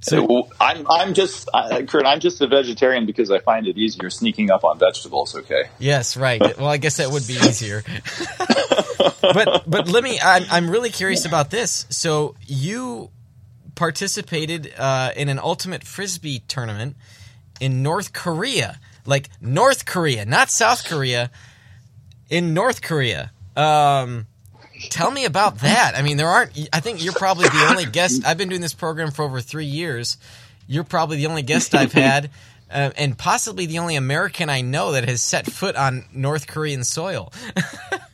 [0.00, 4.08] so i'm i'm just I, Kurt, i'm just a vegetarian because i find it easier
[4.08, 6.40] sneaking up on vegetables okay Yes, right.
[6.58, 7.82] Well, I guess that would be easier.
[9.20, 10.18] but but let me.
[10.20, 11.86] I'm I'm really curious about this.
[11.90, 13.10] So you
[13.74, 16.96] participated uh, in an ultimate frisbee tournament
[17.60, 21.30] in North Korea, like North Korea, not South Korea.
[22.30, 23.32] In North Korea.
[23.56, 24.26] Um,
[24.90, 25.94] tell me about that.
[25.96, 26.68] I mean, there aren't.
[26.74, 28.26] I think you're probably the only guest.
[28.26, 30.18] I've been doing this program for over three years.
[30.66, 32.30] You're probably the only guest I've had,
[32.70, 36.84] uh, and possibly the only American I know that has set foot on North Korean
[36.84, 37.32] soil.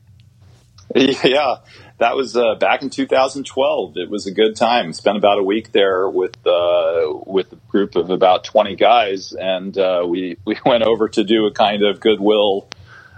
[0.94, 1.56] yeah
[1.98, 5.72] that was uh, back in 2012 it was a good time spent about a week
[5.72, 10.82] there with uh, with a group of about 20 guys and uh, we we went
[10.82, 12.68] over to do a kind of goodwill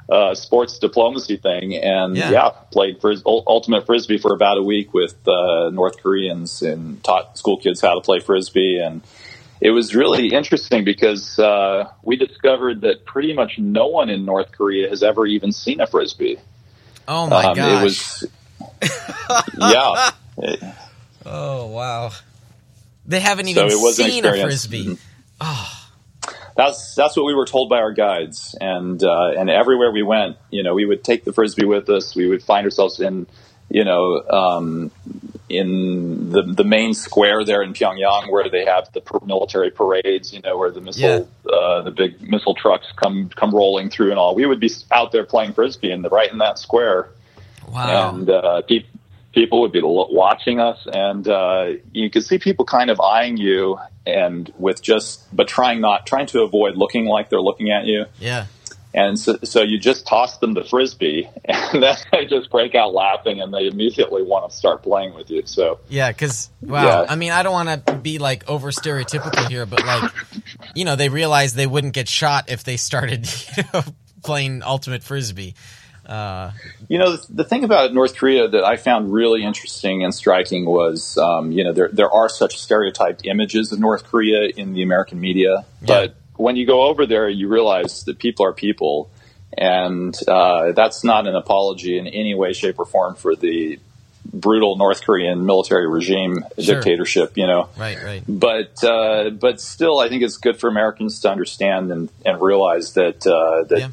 [0.08, 2.30] uh, sports diplomacy thing and Yeah.
[2.30, 7.36] yeah, played fris- ultimate frisbee for about a week with uh, North Koreans and taught
[7.36, 9.02] school kids how to play frisbee and
[9.60, 14.52] it was really interesting because uh, we discovered that pretty much no one in North
[14.52, 16.36] Korea has ever even seen a frisbee.
[17.08, 17.80] Oh my Um, gosh!
[17.80, 18.24] It was,
[19.58, 20.10] yeah.
[21.28, 22.12] Oh wow!
[23.04, 24.96] They haven't So even an seen a frisbee.
[26.56, 30.36] that's that's what we were told by our guides, and uh, and everywhere we went,
[30.50, 32.14] you know, we would take the frisbee with us.
[32.14, 33.26] We would find ourselves in,
[33.68, 34.90] you know, um,
[35.48, 40.32] in the the main square there in Pyongyang, where they have the military parades.
[40.32, 41.02] You know, where the missile,
[41.52, 44.34] uh, the big missile trucks come come rolling through and all.
[44.34, 47.08] We would be out there playing frisbee in the right in that square.
[47.70, 48.10] Wow!
[48.14, 48.84] and uh, pe-
[49.32, 53.78] people would be watching us, and uh, you could see people kind of eyeing you,
[54.06, 58.06] and with just but trying not trying to avoid looking like they're looking at you.
[58.18, 58.46] Yeah.
[58.94, 62.94] And so, so you just toss them the frisbee, and then they just break out
[62.94, 65.42] laughing, and they immediately want to start playing with you.
[65.44, 67.06] So Yeah, because wow, Yeah.
[67.12, 70.10] I mean, I don't want to be like over stereotypical here, but like,
[70.74, 73.82] you know, they realized they wouldn't get shot if they started, you know,
[74.24, 75.54] playing ultimate frisbee.
[76.06, 76.52] Uh,
[76.88, 80.64] You know, the, the thing about North Korea that I found really interesting and striking
[80.64, 84.82] was, um, you know, there there are such stereotyped images of North Korea in the
[84.82, 89.10] American media, but when you go over there, you realize that people are people,
[89.56, 93.78] and uh, that's not an apology in any way, shape, or form for the
[94.32, 96.74] brutal North Korean military regime Sure.
[96.74, 97.68] dictatorship, you know.
[97.78, 98.22] Right, right.
[98.28, 102.94] But uh, but still, I think it's good for Americans to understand and, and realize
[102.94, 103.90] that uh, that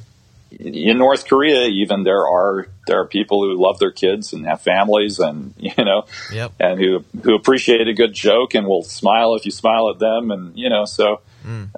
[0.66, 4.62] in North Korea, even there are there are people who love their kids and have
[4.62, 6.54] families, and you know, Yep.
[6.60, 10.32] and who who appreciate a good joke and will smile if you smile at them,
[10.32, 11.22] and you know, so.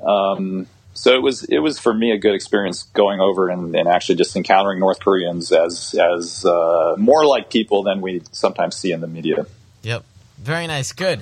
[0.05, 3.87] Um, so it was it was for me a good experience going over and, and
[3.87, 8.91] actually just encountering North Koreans as as uh, more like people than we sometimes see
[8.91, 9.45] in the media.
[9.83, 10.05] Yep.
[10.37, 10.91] Very nice.
[10.91, 11.21] Good.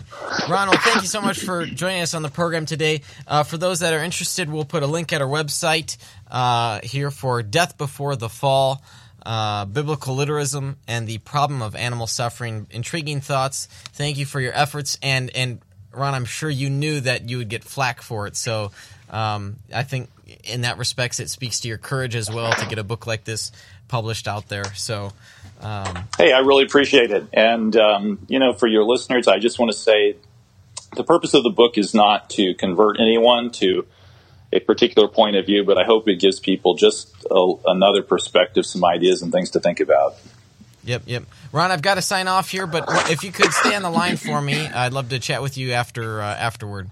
[0.50, 3.02] Ronald, thank you so much for joining us on the program today.
[3.28, 5.98] Uh, for those that are interested, we'll put a link at our website
[6.34, 8.84] uh, here for Death Before the Fall.
[9.26, 12.68] Uh, biblical literalism and the problem of animal suffering.
[12.72, 13.68] Intriguing thoughts.
[13.94, 14.98] Thank you for your efforts.
[15.02, 15.62] And and
[15.94, 18.36] Ron, I'm sure you knew that you would get flack for it.
[18.36, 18.72] So
[19.10, 20.10] um, I think
[20.44, 23.24] in that respects, it speaks to your courage as well to get a book like
[23.24, 23.54] this
[23.88, 24.74] published out there.
[24.74, 25.14] So.
[25.62, 27.26] Um, Hey, I really appreciate it.
[27.32, 30.18] And, um, you know, for your listeners, I just want to say
[30.98, 33.86] the purpose of the book is not to convert anyone to
[34.54, 38.66] a particular point of view, but I hope it gives people just a, another perspective,
[38.66, 40.16] some ideas and things to think about.
[40.86, 41.24] Yep, yep.
[41.52, 44.18] Ron, I've got to sign off here, but if you could stay on the line
[44.18, 46.90] for me, I'd love to chat with you after uh, afterward.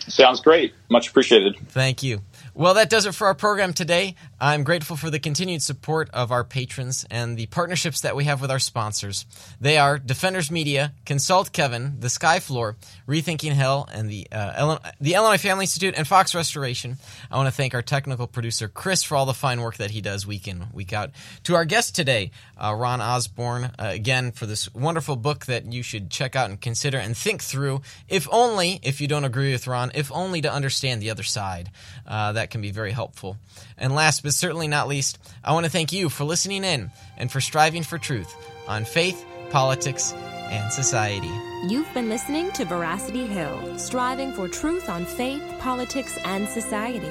[0.00, 0.74] Sounds great.
[0.88, 1.56] Much appreciated.
[1.68, 2.20] Thank you.
[2.58, 4.14] Well, that does it for our program today.
[4.40, 8.40] I'm grateful for the continued support of our patrons and the partnerships that we have
[8.40, 9.26] with our sponsors.
[9.60, 12.76] They are Defenders Media, Consult Kevin, The Sky Floor,
[13.06, 16.96] Rethinking Hell, and the uh, the Illinois Family Institute and Fox Restoration.
[17.30, 20.00] I want to thank our technical producer Chris for all the fine work that he
[20.00, 21.10] does week in week out.
[21.44, 25.82] To our guest today, uh, Ron Osborn, uh, again for this wonderful book that you
[25.82, 27.82] should check out and consider and think through.
[28.08, 31.70] If only, if you don't agree with Ron, if only to understand the other side.
[32.06, 33.36] Uh, that can be very helpful.
[33.76, 37.30] And last but certainly not least, I want to thank you for listening in and
[37.30, 38.32] for striving for truth
[38.68, 40.12] on faith, politics,
[40.48, 41.30] and society.
[41.68, 47.10] You've been listening to Veracity Hill, striving for truth on faith, politics, and society.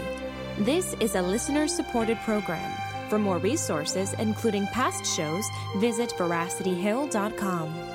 [0.60, 2.72] This is a listener supported program.
[3.10, 5.46] For more resources, including past shows,
[5.80, 7.95] visit veracityhill.com.